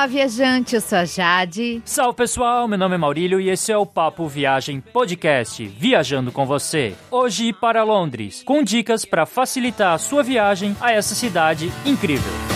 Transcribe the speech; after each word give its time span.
Olá, 0.00 0.06
viajante, 0.06 0.76
eu 0.76 0.80
sou 0.80 0.96
a 0.96 1.04
Jade. 1.04 1.82
Salve 1.84 2.16
pessoal, 2.16 2.66
meu 2.66 2.78
nome 2.78 2.94
é 2.94 2.98
Maurílio 2.98 3.38
e 3.38 3.50
esse 3.50 3.70
é 3.70 3.76
o 3.76 3.84
Papo 3.84 4.26
Viagem 4.26 4.80
Podcast, 4.80 5.62
viajando 5.66 6.32
com 6.32 6.46
você. 6.46 6.94
Hoje 7.10 7.52
para 7.52 7.84
Londres, 7.84 8.42
com 8.42 8.62
dicas 8.62 9.04
para 9.04 9.26
facilitar 9.26 9.92
a 9.92 9.98
sua 9.98 10.22
viagem 10.22 10.74
a 10.80 10.90
essa 10.90 11.14
cidade 11.14 11.70
incrível. 11.84 12.49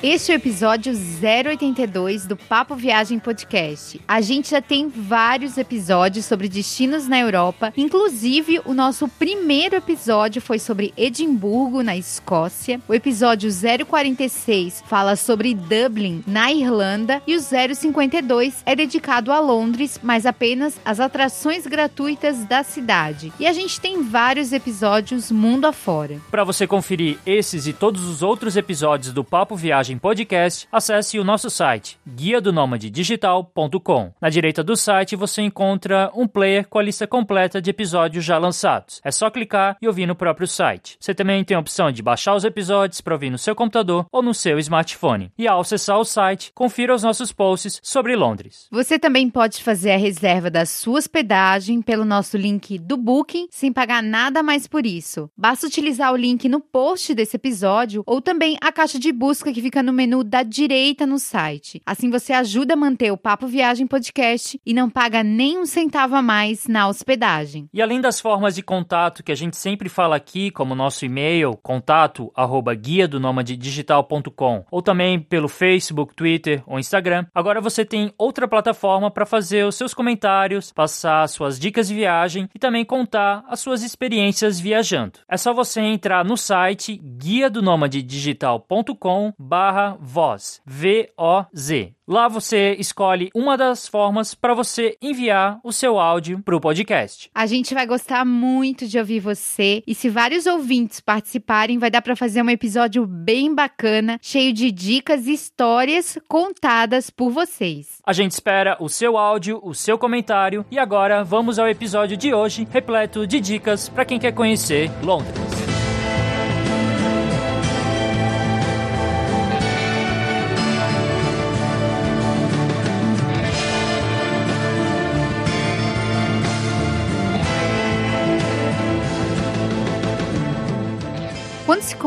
Este 0.00 0.30
é 0.30 0.36
o 0.36 0.38
episódio 0.38 0.92
082 0.94 2.24
do 2.24 2.36
Papo 2.36 2.76
Viagem 2.76 3.18
Podcast. 3.18 4.00
A 4.06 4.20
gente 4.20 4.50
já 4.52 4.62
tem 4.62 4.88
vários 4.88 5.58
episódios 5.58 6.24
sobre 6.24 6.48
destinos 6.48 7.08
na 7.08 7.18
Europa, 7.18 7.72
inclusive 7.76 8.60
o 8.64 8.72
nosso 8.72 9.08
primeiro 9.08 9.74
episódio 9.74 10.40
foi 10.40 10.60
sobre 10.60 10.94
Edimburgo, 10.96 11.82
na 11.82 11.96
Escócia. 11.96 12.80
O 12.86 12.94
episódio 12.94 13.50
046 13.50 14.84
fala 14.86 15.16
sobre 15.16 15.52
Dublin, 15.52 16.22
na 16.28 16.52
Irlanda, 16.52 17.20
e 17.26 17.34
o 17.34 17.40
052 17.40 18.62
é 18.64 18.76
dedicado 18.76 19.32
a 19.32 19.40
Londres, 19.40 19.98
mas 20.00 20.26
apenas 20.26 20.80
as 20.84 21.00
atrações 21.00 21.66
gratuitas 21.66 22.44
da 22.44 22.62
cidade. 22.62 23.32
E 23.40 23.48
a 23.48 23.52
gente 23.52 23.80
tem 23.80 24.00
vários 24.04 24.52
episódios 24.52 25.32
mundo 25.32 25.66
afora. 25.66 26.20
Para 26.30 26.44
você 26.44 26.68
conferir 26.68 27.18
esses 27.26 27.66
e 27.66 27.72
todos 27.72 28.04
os 28.04 28.22
outros 28.22 28.56
episódios 28.56 29.12
do 29.12 29.24
Papo 29.24 29.56
Viagem 29.56 29.87
Podcast, 29.96 30.68
acesse 30.70 31.18
o 31.18 31.24
nosso 31.24 31.48
site 31.48 31.98
guia 32.06 32.40
do 32.40 32.52
digital.com. 32.90 34.12
Na 34.20 34.28
direita 34.28 34.64
do 34.64 34.76
site 34.76 35.14
você 35.14 35.42
encontra 35.42 36.10
um 36.14 36.26
player 36.26 36.66
com 36.68 36.78
a 36.78 36.82
lista 36.82 37.06
completa 37.06 37.62
de 37.62 37.70
episódios 37.70 38.24
já 38.24 38.38
lançados. 38.38 39.00
É 39.04 39.10
só 39.10 39.30
clicar 39.30 39.76
e 39.80 39.86
ouvir 39.86 40.06
no 40.06 40.16
próprio 40.16 40.46
site. 40.46 40.96
Você 40.98 41.14
também 41.14 41.44
tem 41.44 41.56
a 41.56 41.60
opção 41.60 41.92
de 41.92 42.02
baixar 42.02 42.34
os 42.34 42.44
episódios 42.44 43.00
para 43.00 43.14
ouvir 43.14 43.30
no 43.30 43.38
seu 43.38 43.54
computador 43.54 44.06
ou 44.10 44.22
no 44.22 44.34
seu 44.34 44.58
smartphone. 44.58 45.30
E 45.38 45.46
ao 45.46 45.60
acessar 45.60 45.98
o 45.98 46.04
site, 46.04 46.50
confira 46.54 46.94
os 46.94 47.02
nossos 47.02 47.32
posts 47.32 47.80
sobre 47.82 48.16
Londres. 48.16 48.66
Você 48.70 48.98
também 48.98 49.30
pode 49.30 49.62
fazer 49.62 49.92
a 49.92 49.96
reserva 49.96 50.50
da 50.50 50.66
sua 50.66 50.98
hospedagem 50.98 51.80
pelo 51.80 52.04
nosso 52.04 52.36
link 52.36 52.78
do 52.78 52.96
Booking 52.96 53.46
sem 53.50 53.72
pagar 53.72 54.02
nada 54.02 54.42
mais 54.42 54.66
por 54.66 54.84
isso. 54.84 55.30
Basta 55.36 55.66
utilizar 55.66 56.12
o 56.12 56.16
link 56.16 56.48
no 56.48 56.60
post 56.60 57.14
desse 57.14 57.36
episódio 57.36 58.02
ou 58.06 58.20
também 58.20 58.56
a 58.60 58.72
caixa 58.72 58.98
de 58.98 59.12
busca 59.12 59.52
que 59.52 59.62
fica 59.62 59.77
no 59.82 59.92
menu 59.92 60.24
da 60.24 60.42
direita 60.42 61.06
no 61.06 61.18
site. 61.18 61.80
Assim 61.86 62.10
você 62.10 62.32
ajuda 62.32 62.74
a 62.74 62.76
manter 62.76 63.10
o 63.12 63.16
Papo 63.16 63.46
Viagem 63.46 63.86
Podcast 63.86 64.60
e 64.64 64.74
não 64.74 64.90
paga 64.90 65.22
nem 65.22 65.58
um 65.58 65.66
centavo 65.66 66.14
a 66.14 66.22
mais 66.22 66.66
na 66.66 66.88
hospedagem. 66.88 67.68
E 67.72 67.80
além 67.80 68.00
das 68.00 68.20
formas 68.20 68.54
de 68.54 68.62
contato 68.62 69.22
que 69.22 69.32
a 69.32 69.34
gente 69.34 69.56
sempre 69.56 69.88
fala 69.88 70.16
aqui, 70.16 70.50
como 70.50 70.74
nosso 70.74 71.04
e-mail, 71.04 71.56
contato 71.62 72.32
arroba 72.34 72.74
guia 72.74 73.06
do 73.06 73.18
digital.com, 73.42 74.64
ou 74.70 74.82
também 74.82 75.20
pelo 75.20 75.48
Facebook, 75.48 76.14
Twitter 76.14 76.62
ou 76.66 76.78
Instagram, 76.78 77.26
agora 77.34 77.60
você 77.60 77.84
tem 77.84 78.12
outra 78.18 78.48
plataforma 78.48 79.10
para 79.10 79.26
fazer 79.26 79.64
os 79.64 79.74
seus 79.74 79.94
comentários, 79.94 80.72
passar 80.72 81.28
suas 81.28 81.58
dicas 81.58 81.88
de 81.88 81.94
viagem 81.94 82.48
e 82.54 82.58
também 82.58 82.84
contar 82.84 83.44
as 83.48 83.60
suas 83.60 83.82
experiências 83.82 84.58
viajando. 84.58 85.20
É 85.28 85.36
só 85.36 85.52
você 85.52 85.80
entrar 85.80 86.24
no 86.24 86.36
site 86.36 86.96
guia 86.96 87.48
do 87.48 87.62
digital.com 87.88 89.32
barra 89.38 89.67
voz, 90.00 90.60
V-O-Z. 90.66 91.92
Lá 92.10 92.26
você 92.26 92.74
escolhe 92.78 93.28
uma 93.34 93.54
das 93.54 93.86
formas 93.86 94.34
para 94.34 94.54
você 94.54 94.96
enviar 95.02 95.60
o 95.62 95.70
seu 95.70 95.98
áudio 95.98 96.40
para 96.42 96.56
o 96.56 96.60
podcast. 96.60 97.30
A 97.34 97.44
gente 97.44 97.74
vai 97.74 97.86
gostar 97.86 98.24
muito 98.24 98.86
de 98.86 98.98
ouvir 98.98 99.20
você 99.20 99.82
e 99.86 99.94
se 99.94 100.08
vários 100.08 100.46
ouvintes 100.46 101.00
participarem, 101.00 101.76
vai 101.76 101.90
dar 101.90 102.00
para 102.00 102.16
fazer 102.16 102.40
um 102.42 102.48
episódio 102.48 103.06
bem 103.06 103.54
bacana, 103.54 104.18
cheio 104.22 104.54
de 104.54 104.70
dicas 104.70 105.26
e 105.26 105.34
histórias 105.34 106.18
contadas 106.26 107.10
por 107.10 107.30
vocês. 107.30 107.98
A 108.02 108.14
gente 108.14 108.32
espera 108.32 108.78
o 108.80 108.88
seu 108.88 109.18
áudio, 109.18 109.60
o 109.62 109.74
seu 109.74 109.98
comentário 109.98 110.64
e 110.70 110.78
agora 110.78 111.22
vamos 111.22 111.58
ao 111.58 111.68
episódio 111.68 112.16
de 112.16 112.32
hoje, 112.32 112.66
repleto 112.70 113.26
de 113.26 113.38
dicas 113.38 113.86
para 113.90 114.06
quem 114.06 114.18
quer 114.18 114.32
conhecer 114.32 114.90
Londres. 115.02 115.57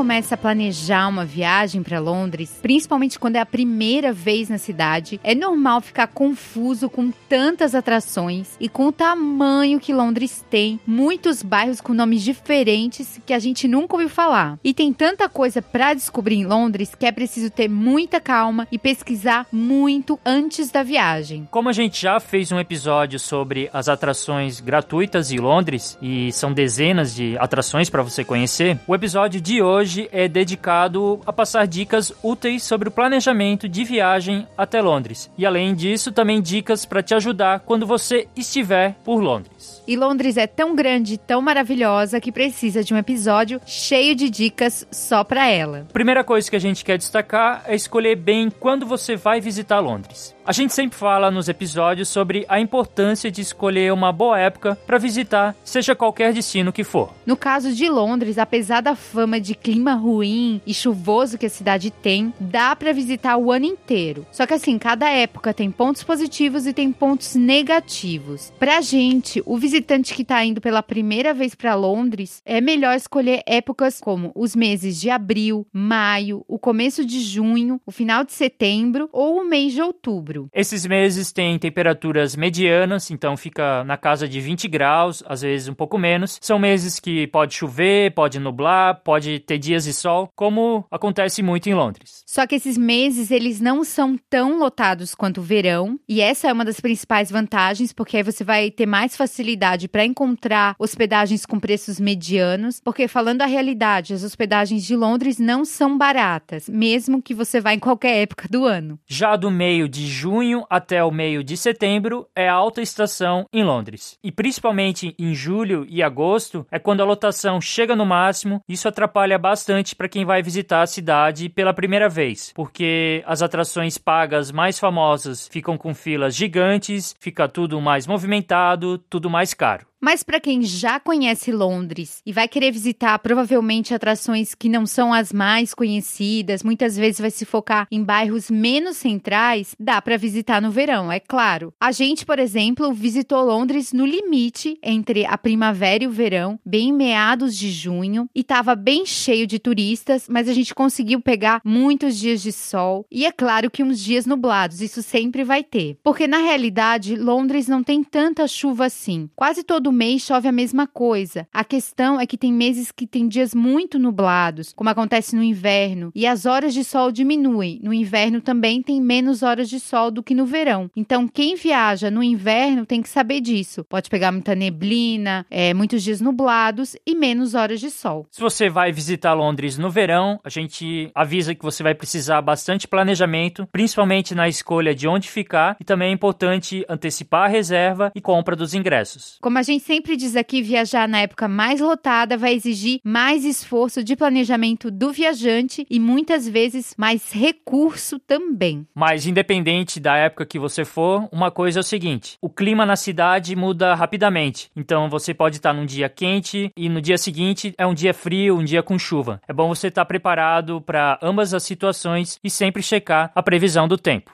Começa 0.01 0.33
a 0.33 0.37
planejar 0.37 1.07
uma 1.07 1.23
viagem 1.23 1.83
para 1.83 1.99
Londres, 1.99 2.57
principalmente 2.59 3.19
quando 3.19 3.35
é 3.35 3.39
a 3.39 3.45
primeira 3.45 4.11
vez 4.11 4.49
na 4.49 4.57
cidade, 4.57 5.19
é 5.23 5.35
normal 5.35 5.79
ficar 5.79 6.07
confuso 6.07 6.89
com 6.89 7.11
tantas 7.29 7.75
atrações 7.75 8.57
e 8.59 8.67
com 8.67 8.87
o 8.87 8.91
tamanho 8.91 9.79
que 9.79 9.93
Londres 9.93 10.43
tem, 10.49 10.79
muitos 10.87 11.43
bairros 11.43 11.79
com 11.79 11.93
nomes 11.93 12.23
diferentes 12.23 13.21
que 13.27 13.31
a 13.31 13.37
gente 13.37 13.67
nunca 13.67 13.93
ouviu 13.93 14.09
falar. 14.09 14.57
E 14.63 14.73
tem 14.73 14.91
tanta 14.91 15.29
coisa 15.29 15.61
para 15.61 15.93
descobrir 15.93 16.37
em 16.37 16.47
Londres 16.47 16.95
que 16.95 17.05
é 17.05 17.11
preciso 17.11 17.51
ter 17.51 17.69
muita 17.69 18.19
calma 18.19 18.67
e 18.71 18.79
pesquisar 18.79 19.45
muito 19.51 20.19
antes 20.25 20.71
da 20.71 20.81
viagem. 20.81 21.47
Como 21.51 21.69
a 21.69 21.73
gente 21.73 22.01
já 22.01 22.19
fez 22.19 22.51
um 22.51 22.59
episódio 22.59 23.19
sobre 23.19 23.69
as 23.71 23.87
atrações 23.87 24.59
gratuitas 24.59 25.31
em 25.31 25.37
Londres 25.37 25.95
e 26.01 26.31
são 26.31 26.51
dezenas 26.51 27.13
de 27.13 27.37
atrações 27.37 27.87
para 27.87 28.01
você 28.01 28.23
conhecer, 28.23 28.79
o 28.87 28.95
episódio 28.95 29.39
de 29.39 29.51
de 29.51 29.61
hoje 29.91 30.07
é 30.13 30.25
dedicado 30.25 31.19
a 31.25 31.33
passar 31.33 31.67
dicas 31.67 32.13
úteis 32.23 32.63
sobre 32.63 32.87
o 32.87 32.91
planejamento 32.91 33.67
de 33.67 33.83
viagem 33.83 34.47
até 34.57 34.81
Londres. 34.81 35.29
E 35.37 35.45
além 35.45 35.75
disso, 35.75 36.13
também 36.13 36.41
dicas 36.41 36.85
para 36.85 37.03
te 37.03 37.13
ajudar 37.13 37.59
quando 37.59 37.85
você 37.85 38.25
estiver 38.33 38.95
por 39.03 39.19
Londres. 39.19 39.81
E 39.85 39.97
Londres 39.97 40.37
é 40.37 40.47
tão 40.47 40.73
grande, 40.73 41.17
tão 41.17 41.41
maravilhosa 41.41 42.21
que 42.21 42.31
precisa 42.31 42.83
de 42.83 42.93
um 42.93 42.97
episódio 42.97 43.59
cheio 43.65 44.15
de 44.15 44.29
dicas 44.29 44.87
só 44.89 45.23
para 45.23 45.49
ela. 45.49 45.85
Primeira 45.91 46.23
coisa 46.23 46.49
que 46.49 46.55
a 46.55 46.59
gente 46.59 46.85
quer 46.85 46.97
destacar 46.97 47.63
é 47.65 47.75
escolher 47.75 48.15
bem 48.15 48.49
quando 48.49 48.85
você 48.85 49.17
vai 49.17 49.41
visitar 49.41 49.79
Londres. 49.79 50.33
A 50.45 50.51
gente 50.51 50.73
sempre 50.73 50.97
fala 50.97 51.29
nos 51.29 51.47
episódios 51.47 52.09
sobre 52.09 52.45
a 52.49 52.59
importância 52.59 53.29
de 53.29 53.41
escolher 53.41 53.93
uma 53.93 54.11
boa 54.11 54.39
época 54.39 54.77
para 54.87 54.97
visitar, 54.97 55.55
seja 55.63 55.95
qualquer 55.95 56.33
destino 56.33 56.73
que 56.73 56.83
for. 56.83 57.13
No 57.25 57.37
caso 57.37 57.73
de 57.73 57.87
Londres, 57.87 58.37
apesar 58.37 58.81
da 58.81 58.95
fama 58.95 59.39
de 59.39 59.55
clima 59.55 59.80
ruim 59.89 60.61
e 60.65 60.73
chuvoso 60.73 61.37
que 61.37 61.45
a 61.45 61.49
cidade 61.49 61.91
tem, 61.91 62.33
dá 62.39 62.75
para 62.75 62.93
visitar 62.93 63.37
o 63.37 63.51
ano 63.51 63.65
inteiro. 63.65 64.25
Só 64.31 64.45
que 64.45 64.53
assim, 64.53 64.77
cada 64.77 65.09
época 65.09 65.53
tem 65.53 65.71
pontos 65.71 66.03
positivos 66.03 66.67
e 66.67 66.73
tem 66.73 66.91
pontos 66.91 67.35
negativos. 67.35 68.53
Pra 68.59 68.81
gente, 68.81 69.41
o 69.45 69.57
visitante 69.57 70.13
que 70.13 70.23
tá 70.23 70.43
indo 70.43 70.61
pela 70.61 70.83
primeira 70.83 71.33
vez 71.33 71.55
para 71.55 71.75
Londres, 71.75 72.41
é 72.45 72.61
melhor 72.61 72.95
escolher 72.95 73.41
épocas 73.45 73.99
como 73.99 74.31
os 74.35 74.55
meses 74.55 74.99
de 74.99 75.09
abril, 75.09 75.65
maio, 75.71 76.43
o 76.47 76.59
começo 76.59 77.05
de 77.05 77.19
junho, 77.19 77.79
o 77.85 77.91
final 77.91 78.23
de 78.23 78.33
setembro 78.33 79.09
ou 79.11 79.41
o 79.41 79.45
mês 79.45 79.73
de 79.73 79.81
outubro. 79.81 80.49
Esses 80.53 80.85
meses 80.85 81.31
têm 81.31 81.57
temperaturas 81.57 82.35
medianas, 82.35 83.09
então 83.11 83.37
fica 83.37 83.83
na 83.83 83.97
casa 83.97 84.27
de 84.27 84.39
20 84.39 84.67
graus, 84.67 85.23
às 85.27 85.41
vezes 85.41 85.67
um 85.67 85.73
pouco 85.73 85.97
menos. 85.97 86.37
São 86.41 86.59
meses 86.59 86.99
que 86.99 87.27
pode 87.27 87.53
chover, 87.53 88.13
pode 88.13 88.39
nublar, 88.39 89.01
pode 89.03 89.39
ter 89.39 89.57
dias 89.61 89.85
de 89.85 89.93
sol, 89.93 90.27
como 90.35 90.85
acontece 90.91 91.41
muito 91.41 91.69
em 91.69 91.73
Londres. 91.73 92.23
Só 92.27 92.45
que 92.45 92.55
esses 92.55 92.77
meses 92.77 93.31
eles 93.31 93.61
não 93.61 93.83
são 93.85 94.17
tão 94.29 94.59
lotados 94.59 95.15
quanto 95.15 95.39
o 95.39 95.43
verão, 95.43 95.97
e 96.09 96.19
essa 96.19 96.49
é 96.49 96.53
uma 96.53 96.65
das 96.65 96.79
principais 96.81 97.31
vantagens, 97.31 97.93
porque 97.93 98.17
aí 98.17 98.23
você 98.23 98.43
vai 98.43 98.71
ter 98.71 98.85
mais 98.85 99.15
facilidade 99.15 99.87
para 99.87 100.03
encontrar 100.03 100.75
hospedagens 100.79 101.45
com 101.45 101.59
preços 101.59 101.99
medianos, 101.99 102.81
porque 102.83 103.07
falando 103.07 103.43
a 103.43 103.45
realidade, 103.45 104.13
as 104.13 104.23
hospedagens 104.23 104.83
de 104.83 104.95
Londres 104.95 105.37
não 105.37 105.63
são 105.63 105.97
baratas, 105.97 106.67
mesmo 106.67 107.21
que 107.21 107.33
você 107.33 107.61
vá 107.61 107.73
em 107.73 107.79
qualquer 107.79 108.23
época 108.23 108.47
do 108.49 108.65
ano. 108.65 108.99
Já 109.07 109.35
do 109.35 109.51
meio 109.51 109.87
de 109.87 110.07
junho 110.07 110.65
até 110.69 111.03
o 111.03 111.11
meio 111.11 111.43
de 111.43 111.55
setembro 111.55 112.27
é 112.35 112.49
a 112.49 112.53
alta 112.53 112.81
estação 112.81 113.45
em 113.53 113.63
Londres. 113.63 114.17
E 114.23 114.31
principalmente 114.31 115.13
em 115.19 115.35
julho 115.35 115.85
e 115.87 116.01
agosto 116.01 116.65
é 116.71 116.79
quando 116.79 117.01
a 117.01 117.05
lotação 117.05 117.61
chega 117.61 117.95
no 117.95 118.05
máximo. 118.05 118.61
Isso 118.67 118.87
atrapalha 118.87 119.37
bastante 119.37 119.50
para 119.95 120.09
quem 120.09 120.25
vai 120.25 120.41
visitar 120.41 120.81
a 120.81 120.87
cidade 120.87 121.49
pela 121.49 121.73
primeira 121.73 122.07
vez, 122.07 122.51
porque 122.53 123.23
as 123.25 123.41
atrações 123.41 123.97
pagas 123.97 124.51
mais 124.51 124.79
famosas 124.79 125.47
ficam 125.47 125.77
com 125.77 125.93
filas 125.93 126.35
gigantes, 126.35 127.15
fica 127.19 127.47
tudo 127.47 127.81
mais 127.81 128.07
movimentado, 128.07 128.97
tudo 128.97 129.29
mais 129.29 129.53
caro. 129.53 129.90
Mas 130.03 130.23
para 130.23 130.39
quem 130.39 130.63
já 130.63 130.99
conhece 130.99 131.51
Londres 131.51 132.23
e 132.25 132.33
vai 132.33 132.47
querer 132.47 132.71
visitar 132.71 133.19
provavelmente 133.19 133.93
atrações 133.93 134.55
que 134.55 134.67
não 134.67 134.87
são 134.87 135.13
as 135.13 135.31
mais 135.31 135.75
conhecidas, 135.75 136.63
muitas 136.63 136.97
vezes 136.97 137.21
vai 137.21 137.29
se 137.29 137.45
focar 137.45 137.87
em 137.91 138.03
bairros 138.03 138.49
menos 138.49 138.97
centrais, 138.97 139.75
dá 139.79 140.01
para 140.01 140.17
visitar 140.17 140.59
no 140.59 140.71
verão, 140.71 141.11
é 141.11 141.19
claro. 141.19 141.71
A 141.79 141.91
gente, 141.91 142.25
por 142.25 142.39
exemplo, 142.39 142.91
visitou 142.91 143.43
Londres 143.43 143.93
no 143.93 144.03
limite 144.03 144.75
entre 144.81 145.23
a 145.23 145.37
primavera 145.37 146.03
e 146.03 146.07
o 146.07 146.11
verão, 146.11 146.59
bem 146.65 146.89
em 146.89 146.93
meados 146.93 147.55
de 147.55 147.69
junho, 147.69 148.27
e 148.33 148.41
estava 148.41 148.73
bem 148.73 149.05
cheio 149.05 149.45
de 149.45 149.59
turistas, 149.59 150.25
mas 150.27 150.49
a 150.49 150.53
gente 150.53 150.73
conseguiu 150.73 151.21
pegar 151.21 151.61
muitos 151.63 152.17
dias 152.17 152.41
de 152.41 152.51
sol 152.51 153.05
e 153.11 153.23
é 153.23 153.31
claro 153.31 153.69
que 153.69 153.83
uns 153.83 153.99
dias 153.99 154.25
nublados, 154.25 154.81
isso 154.81 155.03
sempre 155.03 155.43
vai 155.43 155.63
ter. 155.63 155.99
Porque 156.01 156.27
na 156.27 156.39
realidade, 156.39 157.15
Londres 157.15 157.67
não 157.67 157.83
tem 157.83 158.03
tanta 158.03 158.47
chuva 158.47 158.85
assim. 158.85 159.29
Quase 159.35 159.63
todo 159.63 159.90
mês 159.91 160.23
chove 160.23 160.47
a 160.47 160.51
mesma 160.51 160.87
coisa. 160.87 161.47
A 161.53 161.63
questão 161.63 162.19
é 162.19 162.25
que 162.25 162.37
tem 162.37 162.51
meses 162.53 162.91
que 162.91 163.07
tem 163.07 163.27
dias 163.27 163.53
muito 163.53 163.99
nublados, 163.99 164.73
como 164.73 164.89
acontece 164.89 165.35
no 165.35 165.43
inverno, 165.43 166.11
e 166.15 166.25
as 166.25 166.45
horas 166.45 166.73
de 166.73 166.83
sol 166.83 167.11
diminuem. 167.11 167.79
No 167.83 167.93
inverno 167.93 168.41
também 168.41 168.81
tem 168.81 169.01
menos 169.01 169.43
horas 169.43 169.69
de 169.69 169.79
sol 169.79 170.11
do 170.11 170.23
que 170.23 170.35
no 170.35 170.45
verão. 170.45 170.89
Então, 170.95 171.27
quem 171.27 171.55
viaja 171.55 172.11
no 172.11 172.23
inverno 172.23 172.85
tem 172.85 173.01
que 173.01 173.09
saber 173.09 173.41
disso. 173.41 173.83
Pode 173.83 174.09
pegar 174.09 174.31
muita 174.31 174.55
neblina, 174.55 175.45
é, 175.49 175.73
muitos 175.73 176.03
dias 176.03 176.21
nublados 176.21 176.95
e 177.05 177.15
menos 177.15 177.53
horas 177.53 177.79
de 177.79 177.89
sol. 177.89 178.25
Se 178.31 178.41
você 178.41 178.69
vai 178.69 178.91
visitar 178.91 179.33
Londres 179.33 179.77
no 179.77 179.89
verão, 179.89 180.39
a 180.43 180.49
gente 180.49 181.11
avisa 181.13 181.55
que 181.55 181.63
você 181.63 181.83
vai 181.83 181.95
precisar 181.95 182.41
bastante 182.41 182.87
planejamento, 182.87 183.67
principalmente 183.71 184.33
na 184.35 184.47
escolha 184.47 184.93
de 184.93 185.07
onde 185.07 185.29
ficar, 185.29 185.75
e 185.79 185.83
também 185.83 186.09
é 186.09 186.13
importante 186.13 186.85
antecipar 186.87 187.45
a 187.45 187.47
reserva 187.47 188.11
e 188.15 188.21
compra 188.21 188.55
dos 188.55 188.73
ingressos. 188.73 189.37
Como 189.41 189.57
a 189.57 189.63
gente 189.63 189.80
sempre 189.81 190.15
diz 190.15 190.35
aqui, 190.35 190.61
viajar 190.61 191.07
na 191.07 191.19
época 191.19 191.47
mais 191.47 191.81
lotada 191.81 192.37
vai 192.37 192.53
exigir 192.53 192.99
mais 193.03 193.43
esforço 193.43 194.03
de 194.03 194.15
planejamento 194.15 194.89
do 194.89 195.11
viajante 195.11 195.85
e 195.89 195.99
muitas 195.99 196.47
vezes 196.47 196.93
mais 196.97 197.31
recurso 197.31 198.19
também. 198.19 198.87
Mas 198.93 199.25
independente 199.25 199.99
da 199.99 200.15
época 200.15 200.45
que 200.45 200.59
você 200.59 200.85
for, 200.85 201.27
uma 201.31 201.51
coisa 201.51 201.79
é 201.79 201.81
o 201.81 201.83
seguinte: 201.83 202.37
o 202.41 202.49
clima 202.49 202.85
na 202.85 202.95
cidade 202.95 203.55
muda 203.55 203.95
rapidamente. 203.95 204.69
Então 204.75 205.09
você 205.09 205.33
pode 205.33 205.57
estar 205.57 205.73
num 205.73 205.85
dia 205.85 206.07
quente 206.07 206.71
e 206.77 206.87
no 206.87 207.01
dia 207.01 207.17
seguinte 207.17 207.73
é 207.77 207.85
um 207.85 207.93
dia 207.93 208.13
frio, 208.13 208.57
um 208.57 208.63
dia 208.63 208.83
com 208.83 208.97
chuva. 208.97 209.41
É 209.47 209.53
bom 209.53 209.67
você 209.67 209.87
estar 209.87 210.05
preparado 210.05 210.79
para 210.81 211.19
ambas 211.21 211.53
as 211.53 211.63
situações 211.63 212.39
e 212.43 212.49
sempre 212.49 212.83
checar 212.83 213.31
a 213.33 213.43
previsão 213.43 213.87
do 213.87 213.97
tempo. 213.97 214.31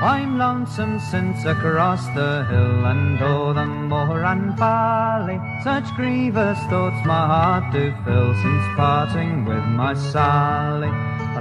I'm 0.00 0.38
lonesome 0.38 1.00
since 1.00 1.44
across 1.44 2.06
the 2.14 2.46
hill 2.48 2.86
and 2.86 3.20
o'er 3.20 3.52
the 3.54 3.66
moor 3.66 4.22
and 4.24 4.56
valley. 4.56 5.40
Such 5.64 5.92
grievous 5.96 6.58
thoughts 6.70 7.04
my 7.04 7.26
heart 7.26 7.72
do 7.72 7.92
fill 8.04 8.32
Since 8.34 8.76
parting 8.76 9.44
with 9.44 9.64
my 9.64 9.94
Sally 9.94 10.92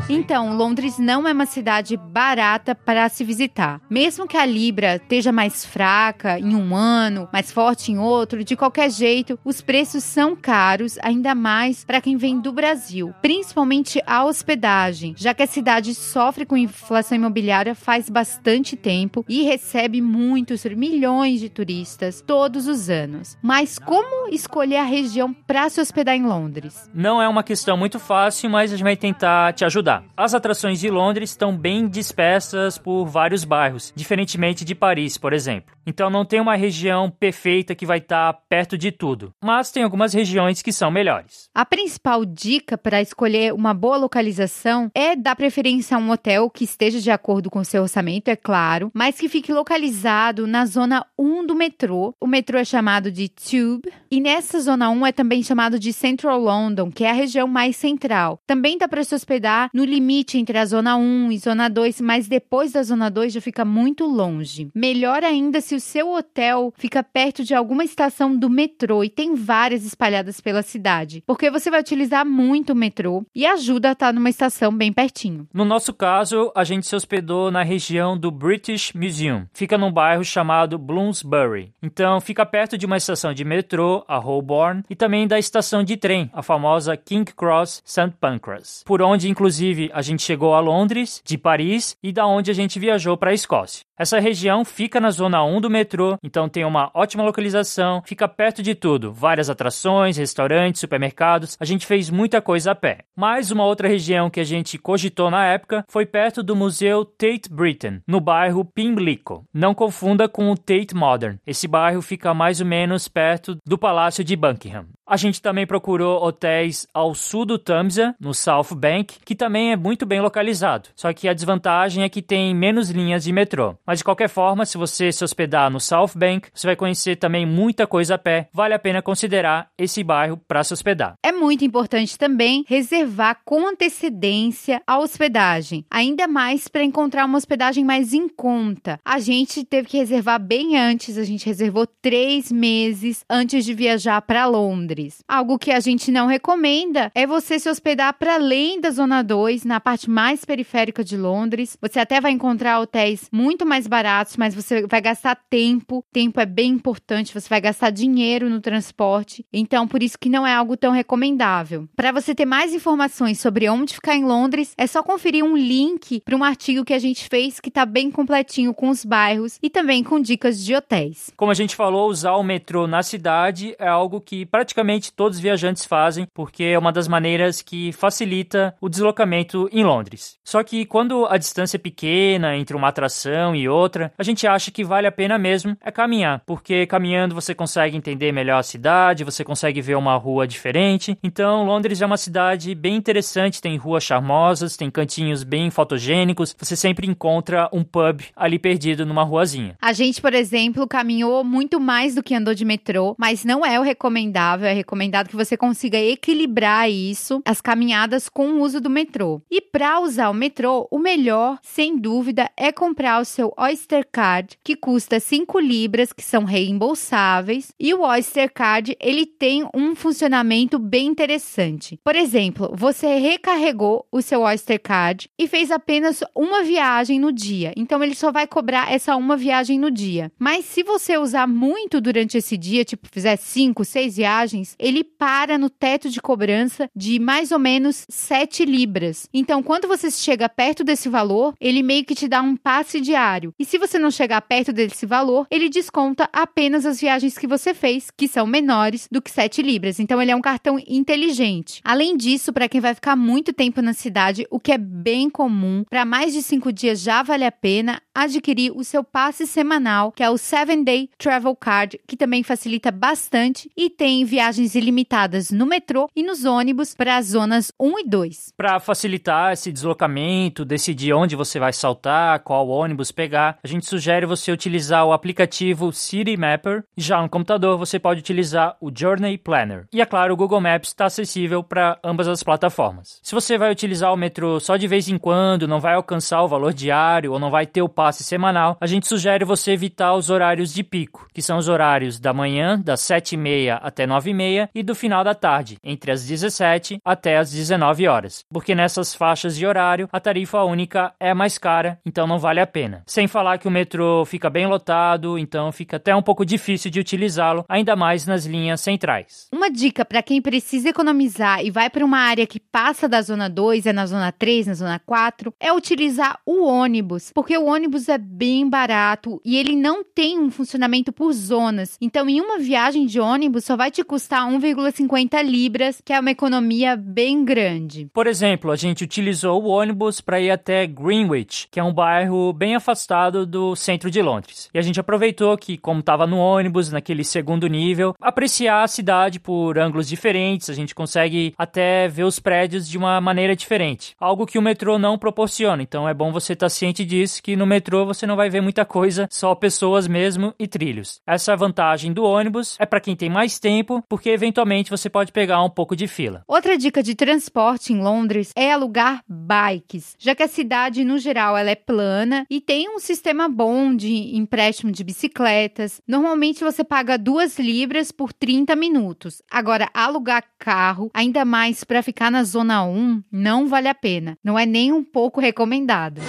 então, 0.09 0.55
Londres 0.55 0.97
não 0.97 1.27
é 1.27 1.33
uma 1.33 1.45
cidade 1.45 1.97
barata 1.97 2.73
para 2.73 3.09
se 3.09 3.23
visitar. 3.23 3.81
Mesmo 3.89 4.27
que 4.27 4.37
a 4.37 4.45
libra 4.45 4.95
esteja 4.95 5.31
mais 5.31 5.65
fraca 5.65 6.39
em 6.39 6.55
um 6.55 6.75
ano, 6.75 7.27
mais 7.31 7.51
forte 7.51 7.91
em 7.91 7.97
outro, 7.97 8.43
de 8.43 8.55
qualquer 8.55 8.89
jeito, 8.89 9.37
os 9.43 9.59
preços 9.59 10.03
são 10.03 10.35
caros, 10.35 10.97
ainda 11.01 11.35
mais 11.35 11.83
para 11.83 11.99
quem 11.99 12.15
vem 12.15 12.39
do 12.39 12.53
Brasil, 12.53 13.13
principalmente 13.21 14.01
a 14.05 14.23
hospedagem, 14.23 15.13
já 15.17 15.33
que 15.33 15.43
a 15.43 15.47
cidade 15.47 15.93
sofre 15.93 16.45
com 16.45 16.55
inflação 16.55 17.17
imobiliária 17.17 17.75
faz 17.75 18.09
bastante 18.09 18.75
tempo 18.75 19.25
e 19.27 19.43
recebe 19.43 20.01
muitos 20.01 20.63
milhões 20.65 21.39
de 21.39 21.49
turistas 21.49 22.23
todos 22.25 22.67
os 22.67 22.89
anos. 22.89 23.37
Mas 23.41 23.77
como 23.79 24.29
escolher 24.29 24.77
a 24.77 24.83
região 24.83 25.33
para 25.33 25.69
se 25.69 25.81
hospedar 25.81 26.15
em 26.15 26.25
Londres? 26.25 26.89
Não 26.93 27.21
é 27.21 27.27
uma 27.27 27.43
questão 27.43 27.75
muito 27.75 27.99
fácil, 27.99 28.49
mas 28.49 28.71
a 28.71 28.75
gente 28.75 28.83
vai 28.83 28.95
tentar 28.95 29.53
te 29.53 29.65
ajudar 29.65 29.86
As 30.15 30.33
atrações 30.33 30.79
de 30.79 30.89
Londres 30.89 31.29
estão 31.29 31.55
bem 31.55 31.87
dispersas 31.87 32.77
por 32.77 33.05
vários 33.05 33.43
bairros, 33.43 33.93
diferentemente 33.95 34.65
de 34.65 34.75
Paris, 34.75 35.17
por 35.17 35.33
exemplo. 35.33 35.76
Então 35.87 36.09
não 36.09 36.25
tem 36.25 36.41
uma 36.41 36.57
região 36.57 37.09
perfeita 37.09 37.73
que 37.73 37.85
vai 37.85 37.99
estar 37.99 38.33
tá 38.33 38.39
perto 38.49 38.77
de 38.77 38.91
tudo, 38.91 39.31
mas 39.41 39.71
tem 39.71 39.83
algumas 39.83 40.13
regiões 40.13 40.61
que 40.61 40.73
são 40.73 40.91
melhores. 40.91 41.47
A 41.55 41.65
principal 41.65 42.25
dica 42.25 42.77
para 42.77 43.01
escolher 43.01 43.53
uma 43.53 43.73
boa 43.73 43.95
localização 43.95 44.91
é 44.93 45.15
dar 45.15 45.37
preferência 45.37 45.95
a 45.95 45.99
um 45.99 46.11
hotel 46.11 46.49
que 46.49 46.65
esteja 46.65 46.99
de 46.99 47.09
acordo 47.09 47.49
com 47.49 47.63
seu 47.63 47.83
orçamento, 47.83 48.27
é 48.27 48.35
claro, 48.35 48.91
mas 48.93 49.17
que 49.17 49.29
fique 49.29 49.53
localizado 49.53 50.45
na 50.45 50.65
zona 50.65 51.05
1 51.17 51.45
do 51.45 51.55
metrô. 51.55 52.13
O 52.19 52.27
metrô 52.27 52.57
é 52.57 52.65
chamado 52.65 53.09
de 53.09 53.29
Tube, 53.29 53.89
e 54.11 54.19
nessa 54.19 54.59
zona 54.59 54.89
1 54.89 55.05
é 55.05 55.11
também 55.13 55.41
chamado 55.41 55.79
de 55.79 55.93
Central 55.93 56.37
London, 56.37 56.91
que 56.91 57.05
é 57.05 57.11
a 57.11 57.13
região 57.13 57.47
mais 57.47 57.77
central. 57.77 58.39
Também 58.45 58.77
dá 58.77 58.89
para 58.89 59.05
se 59.05 59.15
hospedar 59.15 59.69
no 59.73 59.85
limite 59.85 60.37
entre 60.37 60.57
a 60.57 60.65
zona 60.65 60.97
1 60.97 61.31
e 61.31 61.37
zona 61.37 61.69
2, 61.69 62.01
mas 62.01 62.27
depois 62.27 62.73
da 62.73 62.83
zona 62.83 63.09
2 63.09 63.31
já 63.31 63.39
fica 63.39 63.63
muito 63.63 64.05
longe. 64.05 64.69
Melhor 64.75 65.23
ainda 65.23 65.61
se 65.61 65.76
o 65.77 65.81
seu 65.81 66.11
hotel 66.11 66.73
fica 66.77 67.03
perto 67.03 67.43
de 67.43 67.53
alguma 67.53 67.83
estação 67.83 68.35
do 68.35 68.49
metrô 68.49 69.03
e 69.03 69.09
tem 69.09 69.35
várias 69.35 69.85
espalhadas 69.85 70.41
pela 70.41 70.61
cidade, 70.61 71.23
porque 71.25 71.49
você 71.49 71.69
vai 71.69 71.79
utilizar 71.79 72.25
muito 72.25 72.73
o 72.73 72.75
metrô 72.75 73.25
e 73.33 73.45
ajuda 73.45 73.89
a 73.89 73.91
estar 73.93 74.13
numa 74.13 74.29
estação 74.29 74.75
bem 74.75 74.91
pertinho. 74.91 75.47
No 75.53 75.63
nosso 75.63 75.93
caso, 75.93 76.51
a 76.55 76.63
gente 76.63 76.87
se 76.87 76.95
hospedou 76.95 77.51
na 77.51 77.63
região 77.63 78.17
do 78.17 78.31
British 78.31 78.91
Museum. 78.93 79.45
Fica 79.53 79.77
num 79.77 79.91
bairro 79.91 80.23
chamado 80.23 80.77
Bloomsbury. 80.77 81.73
Então, 81.81 82.19
fica 82.19 82.45
perto 82.45 82.77
de 82.77 82.85
uma 82.85 82.97
estação 82.97 83.33
de 83.33 83.45
metrô, 83.45 84.03
a 84.07 84.17
Holborn, 84.17 84.83
e 84.89 84.95
também 84.95 85.27
da 85.27 85.37
estação 85.37 85.83
de 85.83 85.95
trem, 85.95 86.29
a 86.33 86.41
famosa 86.41 86.97
King 86.97 87.31
Cross 87.33 87.81
St. 87.85 88.11
Pancras, 88.19 88.83
por 88.85 89.01
onde 89.01 89.29
inclusive 89.29 89.89
a 89.93 90.01
gente 90.01 90.23
chegou 90.23 90.55
a 90.55 90.59
Londres, 90.59 91.21
de 91.23 91.37
Paris 91.37 91.95
e 92.01 92.11
da 92.11 92.25
onde 92.25 92.49
a 92.49 92.53
gente 92.53 92.79
viajou 92.79 93.15
para 93.15 93.31
a 93.31 93.33
Escócia. 93.33 93.85
Essa 93.97 94.19
região 94.19 94.63
fica 94.63 94.99
na 94.99 95.09
zona 95.09 95.43
1 95.43 95.61
do 95.61 95.66
metrô, 95.69 96.17
então 96.23 96.49
tem 96.49 96.65
uma 96.65 96.91
ótima 96.93 97.23
localização, 97.23 98.01
fica 98.05 98.27
perto 98.27 98.61
de 98.61 98.75
tudo, 98.75 99.13
várias 99.13 99.49
atrações, 99.49 100.17
restaurantes, 100.17 100.81
supermercados. 100.81 101.57
A 101.59 101.65
gente 101.65 101.85
fez 101.85 102.09
muita 102.09 102.41
coisa 102.41 102.71
a 102.71 102.75
pé. 102.75 102.99
Mais 103.15 103.51
uma 103.51 103.65
outra 103.65 103.87
região 103.87 104.29
que 104.29 104.39
a 104.39 104.43
gente 104.43 104.77
cogitou 104.77 105.29
na 105.29 105.45
época 105.45 105.85
foi 105.87 106.05
perto 106.05 106.41
do 106.43 106.55
Museu 106.55 107.05
Tate 107.05 107.49
Britain, 107.49 108.01
no 108.07 108.19
bairro 108.19 108.65
Pimlico. 108.65 109.45
Não 109.53 109.73
confunda 109.73 110.27
com 110.27 110.51
o 110.51 110.57
Tate 110.57 110.95
Modern. 110.95 111.37
Esse 111.45 111.67
bairro 111.67 112.01
fica 112.01 112.33
mais 112.33 112.59
ou 112.61 112.67
menos 112.67 113.07
perto 113.07 113.57
do 113.65 113.77
Palácio 113.77 114.23
de 114.23 114.35
Buckingham. 114.35 114.85
A 115.09 115.15
gente 115.15 115.41
também 115.41 115.65
procurou 115.65 116.21
hotéis 116.21 116.85
ao 116.93 117.15
sul 117.15 117.45
do 117.45 117.57
Tamsa, 117.57 118.13
no 118.19 118.33
South 118.33 118.75
Bank, 118.75 119.15
que 119.23 119.35
também 119.35 119.71
é 119.71 119.77
muito 119.77 120.05
bem 120.05 120.19
localizado. 120.19 120.89
Só 120.97 121.13
que 121.13 121.29
a 121.29 121.33
desvantagem 121.33 122.03
é 122.03 122.09
que 122.09 122.21
tem 122.21 122.53
menos 122.53 122.89
linhas 122.89 123.23
de 123.23 123.31
metrô. 123.31 123.75
Mas 123.85 123.99
de 123.99 124.03
qualquer 124.03 124.27
forma, 124.27 124.65
se 124.65 124.77
você 124.77 125.09
se 125.09 125.23
hospedar 125.23 125.71
no 125.71 125.79
South 125.79 126.11
Bank, 126.13 126.49
você 126.53 126.67
vai 126.67 126.75
conhecer 126.75 127.15
também 127.15 127.45
muita 127.45 127.87
coisa 127.87 128.15
a 128.15 128.17
pé. 128.17 128.49
Vale 128.51 128.73
a 128.73 128.79
pena 128.79 129.01
considerar 129.01 129.69
esse 129.77 130.03
bairro 130.03 130.35
para 130.45 130.61
se 130.61 130.73
hospedar. 130.73 131.13
É 131.23 131.31
muito 131.31 131.63
importante 131.63 132.17
também 132.17 132.65
reservar 132.67 133.39
com 133.45 133.65
antecedência 133.65 134.81
a 134.85 134.99
hospedagem, 134.99 135.85
ainda 135.89 136.27
mais 136.27 136.67
para 136.67 136.83
encontrar 136.83 137.23
uma 137.23 137.37
hospedagem 137.37 137.85
mais 137.85 138.11
em 138.11 138.27
conta. 138.27 138.99
A 139.05 139.19
gente 139.19 139.63
teve 139.63 139.87
que 139.87 139.97
reservar 139.97 140.37
bem 140.37 140.77
antes, 140.77 141.17
a 141.17 141.23
gente 141.23 141.45
reservou 141.45 141.87
três 142.01 142.51
meses 142.51 143.23
antes 143.29 143.63
de 143.63 143.73
viajar 143.73 144.21
para 144.21 144.45
Londres. 144.45 144.96
Londres. 144.97 145.19
Algo 145.27 145.59
que 145.59 145.71
a 145.71 145.79
gente 145.79 146.11
não 146.11 146.27
recomenda 146.27 147.11
é 147.13 147.27
você 147.27 147.59
se 147.59 147.69
hospedar 147.69 148.13
para 148.13 148.35
além 148.35 148.81
da 148.81 148.89
Zona 148.89 149.21
2, 149.21 149.63
na 149.63 149.79
parte 149.79 150.09
mais 150.09 150.43
periférica 150.43 151.03
de 151.03 151.15
Londres. 151.15 151.77
Você 151.81 151.99
até 151.99 152.19
vai 152.19 152.31
encontrar 152.31 152.79
hotéis 152.79 153.29
muito 153.31 153.65
mais 153.65 153.87
baratos, 153.87 154.35
mas 154.37 154.55
você 154.55 154.85
vai 154.87 155.01
gastar 155.01 155.35
tempo. 155.49 156.03
Tempo 156.11 156.39
é 156.39 156.45
bem 156.45 156.71
importante, 156.71 157.33
você 157.33 157.47
vai 157.47 157.61
gastar 157.61 157.91
dinheiro 157.91 158.49
no 158.49 158.59
transporte. 158.59 159.45
Então, 159.53 159.87
por 159.87 160.01
isso 160.01 160.17
que 160.17 160.29
não 160.29 160.45
é 160.45 160.53
algo 160.53 160.75
tão 160.75 160.91
recomendável. 160.91 161.87
Para 161.95 162.11
você 162.11 162.33
ter 162.33 162.45
mais 162.45 162.73
informações 162.73 163.39
sobre 163.39 163.69
onde 163.69 163.93
ficar 163.93 164.15
em 164.15 164.25
Londres, 164.25 164.73
é 164.77 164.87
só 164.87 165.03
conferir 165.03 165.43
um 165.43 165.55
link 165.55 166.21
para 166.21 166.35
um 166.35 166.43
artigo 166.43 166.83
que 166.83 166.93
a 166.93 166.99
gente 166.99 167.27
fez 167.29 167.59
que 167.59 167.69
está 167.69 167.85
bem 167.85 168.09
completinho 168.09 168.73
com 168.73 168.89
os 168.89 169.05
bairros 169.05 169.59
e 169.61 169.69
também 169.69 170.03
com 170.03 170.19
dicas 170.19 170.63
de 170.63 170.75
hotéis. 170.75 171.31
Como 171.35 171.51
a 171.51 171.55
gente 171.55 171.75
falou, 171.75 172.09
usar 172.09 172.33
o 172.33 172.43
metrô 172.43 172.87
na 172.87 173.03
cidade 173.03 173.75
é 173.77 173.87
algo 173.87 174.19
que 174.19 174.45
praticamente 174.45 174.86
praticamente 174.87 175.11
todos 175.11 175.37
os 175.37 175.43
viajantes 175.43 175.85
fazem, 175.85 176.25
porque 176.33 176.63
é 176.63 176.79
uma 176.79 176.91
das 176.91 177.07
maneiras 177.07 177.61
que 177.61 177.91
facilita 177.91 178.73
o 178.79 178.87
deslocamento 178.87 179.67
em 179.71 179.83
Londres. 179.83 180.37
Só 180.45 180.63
que 180.63 180.85
quando 180.85 181.25
a 181.25 181.37
distância 181.37 181.75
é 181.75 181.79
pequena 181.79 182.55
entre 182.55 182.75
uma 182.75 182.87
atração 182.87 183.53
e 183.53 183.67
outra, 183.67 184.13
a 184.17 184.23
gente 184.23 184.47
acha 184.47 184.71
que 184.71 184.85
vale 184.85 185.05
a 185.05 185.11
pena 185.11 185.37
mesmo 185.37 185.75
é 185.81 185.91
caminhar, 185.91 186.41
porque 186.45 186.85
caminhando 186.85 187.35
você 187.35 187.53
consegue 187.53 187.97
entender 187.97 188.31
melhor 188.31 188.59
a 188.59 188.63
cidade, 188.63 189.25
você 189.25 189.43
consegue 189.43 189.81
ver 189.81 189.95
uma 189.95 190.15
rua 190.15 190.47
diferente. 190.47 191.17
Então, 191.21 191.65
Londres 191.65 192.01
é 192.01 192.05
uma 192.05 192.17
cidade 192.17 192.73
bem 192.73 192.95
interessante, 192.95 193.61
tem 193.61 193.75
ruas 193.75 194.03
charmosas, 194.03 194.77
tem 194.77 194.89
cantinhos 194.89 195.43
bem 195.43 195.69
fotogênicos, 195.69 196.55
você 196.57 196.75
sempre 196.75 197.07
encontra 197.07 197.69
um 197.73 197.83
pub 197.83 198.21
ali 198.35 198.57
perdido 198.57 199.05
numa 199.05 199.23
ruazinha. 199.23 199.75
A 199.81 199.91
gente, 199.91 200.21
por 200.21 200.33
exemplo, 200.33 200.87
caminhou 200.87 201.43
muito 201.43 201.79
mais 201.79 202.15
do 202.15 202.23
que 202.23 202.35
andou 202.35 202.53
de 202.53 202.63
metrô, 202.63 203.15
mas 203.17 203.43
não 203.43 203.65
é 203.65 203.79
o 203.79 203.83
recomendável, 203.83 204.67
é 204.67 204.76
recomendado 204.77 205.29
que 205.29 205.35
você 205.35 205.57
consiga 205.57 205.97
equilibrar 205.97 206.89
isso, 206.89 207.41
as 207.45 207.61
caminhadas 207.61 208.29
com 208.29 208.51
o 208.51 208.61
uso 208.61 208.79
do 208.79 208.89
metrô. 208.89 209.41
E 209.51 209.61
para 209.61 209.99
usar 209.99 210.29
o 210.29 210.33
metrô, 210.33 210.87
o 210.89 210.99
melhor, 210.99 211.59
sem 211.61 211.97
dúvida, 211.97 212.49
é 212.55 212.71
comprar 212.71 213.21
o 213.21 213.25
seu 213.25 213.53
Oyster 213.57 214.07
Card, 214.11 214.57
que 214.63 214.75
custa 214.75 215.19
5 215.19 215.59
libras, 215.59 216.13
que 216.13 216.23
são 216.23 216.43
reembolsáveis, 216.43 217.71
e 217.79 217.93
o 217.93 218.01
Oyster 218.01 218.51
Card, 218.53 218.95
ele 218.99 219.25
tem 219.25 219.67
um 219.73 219.95
funcionamento 219.95 220.79
bem 220.79 221.07
interessante. 221.07 221.99
Por 222.03 222.15
exemplo, 222.15 222.73
você 222.75 223.17
recarregou 223.17 224.05
o 224.11 224.21
seu 224.21 224.41
Oyster 224.41 224.81
Card 224.81 225.29
e 225.37 225.47
fez 225.47 225.71
apenas 225.71 226.23
uma 226.35 226.63
viagem 226.63 227.19
no 227.19 227.31
dia. 227.31 227.73
Então 227.75 228.03
ele 228.03 228.15
só 228.15 228.31
vai 228.31 228.47
cobrar 228.47 228.91
essa 228.91 229.15
uma 229.15 229.35
viagem 229.37 229.79
no 229.79 229.91
dia. 229.91 230.31
Mas 230.39 230.65
se 230.65 230.83
você 230.83 231.17
usar 231.17 231.47
muito 231.47 231.99
durante 231.99 232.37
esse 232.37 232.57
dia, 232.57 232.85
tipo 232.85 233.07
fizer 233.11 233.35
5, 233.35 233.83
6 233.83 234.17
viagens, 234.17 234.66
ele 234.79 235.03
para 235.03 235.57
no 235.57 235.69
teto 235.69 236.09
de 236.09 236.21
cobrança 236.21 236.89
de 236.95 237.19
mais 237.19 237.51
ou 237.51 237.59
menos 237.59 238.05
7 238.09 238.65
libras. 238.65 239.27
Então 239.33 239.61
quando 239.63 239.87
você 239.87 240.09
chega 240.11 240.49
perto 240.49 240.83
desse 240.83 241.09
valor, 241.09 241.53
ele 241.59 241.83
meio 241.83 242.05
que 242.05 242.15
te 242.15 242.27
dá 242.27 242.41
um 242.41 242.55
passe 242.55 242.99
diário. 242.99 243.53
E 243.59 243.65
se 243.65 243.77
você 243.77 243.97
não 243.99 244.11
chegar 244.11 244.41
perto 244.41 244.73
desse 244.73 245.05
valor, 245.05 245.47
ele 245.49 245.69
desconta 245.69 246.29
apenas 246.31 246.85
as 246.85 246.99
viagens 246.99 247.37
que 247.37 247.47
você 247.47 247.73
fez, 247.73 248.09
que 248.15 248.27
são 248.27 248.47
menores 248.47 249.07
do 249.11 249.21
que 249.21 249.31
7 249.31 249.61
libras. 249.61 249.99
Então 249.99 250.21
ele 250.21 250.31
é 250.31 250.35
um 250.35 250.41
cartão 250.41 250.79
inteligente. 250.87 251.81
Além 251.83 252.17
disso, 252.17 252.51
para 252.51 252.69
quem 252.69 252.81
vai 252.81 252.93
ficar 252.93 253.15
muito 253.15 253.53
tempo 253.53 253.81
na 253.81 253.93
cidade, 253.93 254.45
o 254.49 254.59
que 254.59 254.71
é 254.71 254.77
bem 254.77 255.29
comum, 255.29 255.83
para 255.89 256.05
mais 256.05 256.33
de 256.33 256.41
5 256.41 256.71
dias 256.71 256.99
já 257.01 257.23
vale 257.23 257.45
a 257.45 257.51
pena 257.51 258.01
adquirir 258.13 258.71
o 258.75 258.83
seu 258.83 259.03
passe 259.03 259.45
semanal, 259.45 260.11
que 260.11 260.23
é 260.23 260.29
o 260.29 260.37
7 260.37 260.83
Day 260.83 261.09
Travel 261.17 261.55
Card, 261.55 261.99
que 262.07 262.17
também 262.17 262.43
facilita 262.43 262.91
bastante 262.91 263.69
e 263.77 263.89
tem 263.89 264.25
viagens 264.25 264.56
ilimitadas 264.57 265.51
no 265.51 265.65
metrô 265.65 266.09
e 266.15 266.23
nos 266.23 266.45
ônibus 266.45 266.93
para 266.93 267.17
as 267.17 267.27
zonas 267.27 267.71
1 267.79 267.99
e 267.99 268.03
2. 268.07 268.53
Para 268.55 268.79
facilitar 268.79 269.53
esse 269.53 269.71
deslocamento, 269.71 270.65
decidir 270.65 271.13
onde 271.13 271.35
você 271.35 271.59
vai 271.59 271.73
saltar, 271.73 272.39
qual 272.39 272.67
ônibus 272.67 273.11
pegar, 273.11 273.57
a 273.63 273.67
gente 273.67 273.85
sugere 273.85 274.25
você 274.25 274.51
utilizar 274.51 275.05
o 275.05 275.13
aplicativo 275.13 275.91
City 275.91 276.37
Mapper. 276.37 276.83
Já 276.95 277.21
no 277.21 277.29
computador 277.29 277.77
você 277.77 277.99
pode 277.99 278.19
utilizar 278.19 278.75
o 278.81 278.91
Journey 278.93 279.37
Planner. 279.37 279.85
E 279.93 280.01
é 280.01 280.05
claro, 280.05 280.33
o 280.33 280.37
Google 280.37 280.61
Maps 280.61 280.89
está 280.89 281.05
acessível 281.05 281.63
para 281.63 281.99
ambas 282.03 282.27
as 282.27 282.43
plataformas. 282.43 283.19
Se 283.23 283.33
você 283.33 283.57
vai 283.57 283.71
utilizar 283.71 284.13
o 284.13 284.17
metrô 284.17 284.59
só 284.59 284.77
de 284.77 284.87
vez 284.87 285.07
em 285.07 285.17
quando, 285.17 285.67
não 285.67 285.79
vai 285.79 285.95
alcançar 285.95 286.41
o 286.41 286.47
valor 286.47 286.73
diário 286.73 287.31
ou 287.31 287.39
não 287.39 287.51
vai 287.51 287.65
ter 287.65 287.81
o 287.81 287.89
passe 287.89 288.23
semanal, 288.23 288.77
a 288.79 288.87
gente 288.87 289.07
sugere 289.07 289.45
você 289.45 289.71
evitar 289.71 290.13
os 290.15 290.29
horários 290.29 290.73
de 290.73 290.83
pico, 290.83 291.27
que 291.33 291.41
são 291.41 291.57
os 291.57 291.67
horários 291.67 292.19
da 292.19 292.33
manhã, 292.33 292.79
das 292.79 293.01
7h30 293.01 293.79
até 293.81 294.05
9h30 294.05 294.46
e 294.73 294.83
do 294.83 294.95
final 294.95 295.23
da 295.23 295.35
tarde, 295.35 295.77
entre 295.83 296.11
as 296.11 296.25
17 296.25 296.99
até 297.03 297.37
as 297.37 297.51
19 297.51 298.07
horas. 298.07 298.43
Porque 298.51 298.73
nessas 298.73 299.13
faixas 299.13 299.55
de 299.55 299.65
horário, 299.65 300.07
a 300.11 300.19
tarifa 300.19 300.63
única 300.63 301.13
é 301.19 301.33
mais 301.33 301.57
cara, 301.57 301.99
então 302.05 302.27
não 302.27 302.39
vale 302.39 302.59
a 302.59 302.67
pena. 302.67 303.03
Sem 303.05 303.27
falar 303.27 303.57
que 303.57 303.67
o 303.67 303.71
metrô 303.71 304.23
fica 304.25 304.49
bem 304.49 304.67
lotado, 304.67 305.37
então 305.37 305.71
fica 305.71 305.97
até 305.97 306.15
um 306.15 306.21
pouco 306.21 306.45
difícil 306.45 306.89
de 306.89 306.99
utilizá-lo, 306.99 307.65
ainda 307.67 307.95
mais 307.95 308.25
nas 308.25 308.45
linhas 308.45 308.81
centrais. 308.81 309.47
Uma 309.51 309.69
dica 309.69 310.05
para 310.05 310.23
quem 310.23 310.41
precisa 310.41 310.89
economizar 310.89 311.63
e 311.63 311.71
vai 311.71 311.89
para 311.89 312.05
uma 312.05 312.19
área 312.19 312.47
que 312.47 312.59
passa 312.59 313.07
da 313.07 313.21
zona 313.21 313.49
2, 313.49 313.85
é 313.85 313.93
na 313.93 314.05
zona 314.05 314.31
3, 314.31 314.67
na 314.67 314.73
zona 314.73 314.99
4, 315.05 315.53
é 315.59 315.71
utilizar 315.73 316.39
o 316.45 316.65
ônibus, 316.65 317.31
porque 317.33 317.57
o 317.57 317.65
ônibus 317.65 318.09
é 318.09 318.17
bem 318.17 318.69
barato 318.69 319.41
e 319.43 319.57
ele 319.57 319.75
não 319.75 320.03
tem 320.03 320.39
um 320.39 320.51
funcionamento 320.51 321.11
por 321.11 321.31
zonas. 321.33 321.97
Então, 322.01 322.29
em 322.29 322.41
uma 322.41 322.59
viagem 322.59 323.05
de 323.05 323.19
ônibus 323.19 323.65
só 323.65 323.75
vai 323.75 323.89
te 323.89 324.03
custar 324.03 324.26
1,50 324.35 325.41
libras, 325.43 326.01
que 326.03 326.13
é 326.13 326.19
uma 326.19 326.31
economia 326.31 326.95
bem 326.95 327.45
grande. 327.45 328.09
Por 328.13 328.27
exemplo, 328.27 328.71
a 328.71 328.75
gente 328.75 329.03
utilizou 329.03 329.63
o 329.63 329.67
ônibus 329.67 330.19
para 330.19 330.39
ir 330.39 330.51
até 330.51 330.85
Greenwich, 330.85 331.67
que 331.71 331.79
é 331.79 331.83
um 331.83 331.93
bairro 331.93 332.51
bem 332.53 332.75
afastado 332.75 333.45
do 333.45 333.75
centro 333.75 334.11
de 334.11 334.21
Londres. 334.21 334.69
E 334.73 334.79
a 334.79 334.81
gente 334.81 334.99
aproveitou 334.99 335.57
que, 335.57 335.77
como 335.77 336.01
estava 336.01 336.27
no 336.27 336.37
ônibus, 336.37 336.91
naquele 336.91 337.23
segundo 337.23 337.67
nível, 337.67 338.13
apreciar 338.21 338.83
a 338.83 338.87
cidade 338.87 339.39
por 339.39 339.77
ângulos 339.77 340.07
diferentes, 340.07 340.69
a 340.69 340.73
gente 340.73 340.93
consegue 340.93 341.53
até 341.57 342.07
ver 342.07 342.23
os 342.23 342.39
prédios 342.39 342.87
de 342.87 342.97
uma 342.97 343.19
maneira 343.21 343.55
diferente. 343.55 344.15
Algo 344.19 344.45
que 344.45 344.57
o 344.57 344.61
metrô 344.61 344.97
não 344.97 345.17
proporciona. 345.17 345.81
Então 345.81 346.07
é 346.07 346.13
bom 346.13 346.31
você 346.31 346.53
estar 346.53 346.65
tá 346.65 346.69
ciente 346.69 347.05
disso, 347.05 347.41
que 347.41 347.55
no 347.55 347.65
metrô 347.65 348.05
você 348.05 348.25
não 348.25 348.35
vai 348.35 348.49
ver 348.49 348.61
muita 348.61 348.85
coisa, 348.85 349.27
só 349.31 349.53
pessoas 349.55 350.07
mesmo 350.07 350.53
e 350.59 350.67
trilhos. 350.67 351.21
Essa 351.25 351.55
vantagem 351.55 352.13
do 352.13 352.23
ônibus 352.23 352.75
é 352.79 352.85
para 352.85 352.99
quem 352.99 353.15
tem 353.15 353.29
mais 353.29 353.59
tempo, 353.59 354.03
porque 354.17 354.31
eventualmente 354.31 354.89
você 354.89 355.11
pode 355.11 355.31
pegar 355.31 355.63
um 355.63 355.69
pouco 355.69 355.95
de 355.95 356.07
fila. 356.07 356.43
Outra 356.47 356.75
dica 356.75 357.03
de 357.03 357.13
transporte 357.13 357.93
em 357.93 358.01
Londres 358.01 358.51
é 358.55 358.71
alugar 358.71 359.23
bikes, 359.29 360.15
já 360.17 360.33
que 360.33 360.41
a 360.41 360.47
cidade 360.47 361.03
no 361.03 361.19
geral 361.19 361.55
ela 361.55 361.69
é 361.69 361.75
plana 361.75 362.43
e 362.49 362.59
tem 362.59 362.89
um 362.89 362.97
sistema 362.97 363.47
bom 363.47 363.95
de 363.95 364.35
empréstimo 364.35 364.91
de 364.91 365.03
bicicletas. 365.03 366.01
Normalmente 366.07 366.63
você 366.63 366.83
paga 366.83 367.15
duas 367.15 367.59
libras 367.59 368.11
por 368.11 368.33
30 368.33 368.75
minutos. 368.75 369.43
Agora 369.51 369.87
alugar 369.93 370.45
carro, 370.57 371.11
ainda 371.13 371.45
mais 371.45 371.83
para 371.83 372.01
ficar 372.01 372.31
na 372.31 372.43
zona 372.43 372.83
1, 372.83 373.21
não 373.31 373.67
vale 373.67 373.87
a 373.87 373.93
pena. 373.93 374.35
Não 374.43 374.57
é 374.57 374.65
nem 374.65 374.91
um 374.91 375.03
pouco 375.03 375.39
recomendado. 375.39 376.21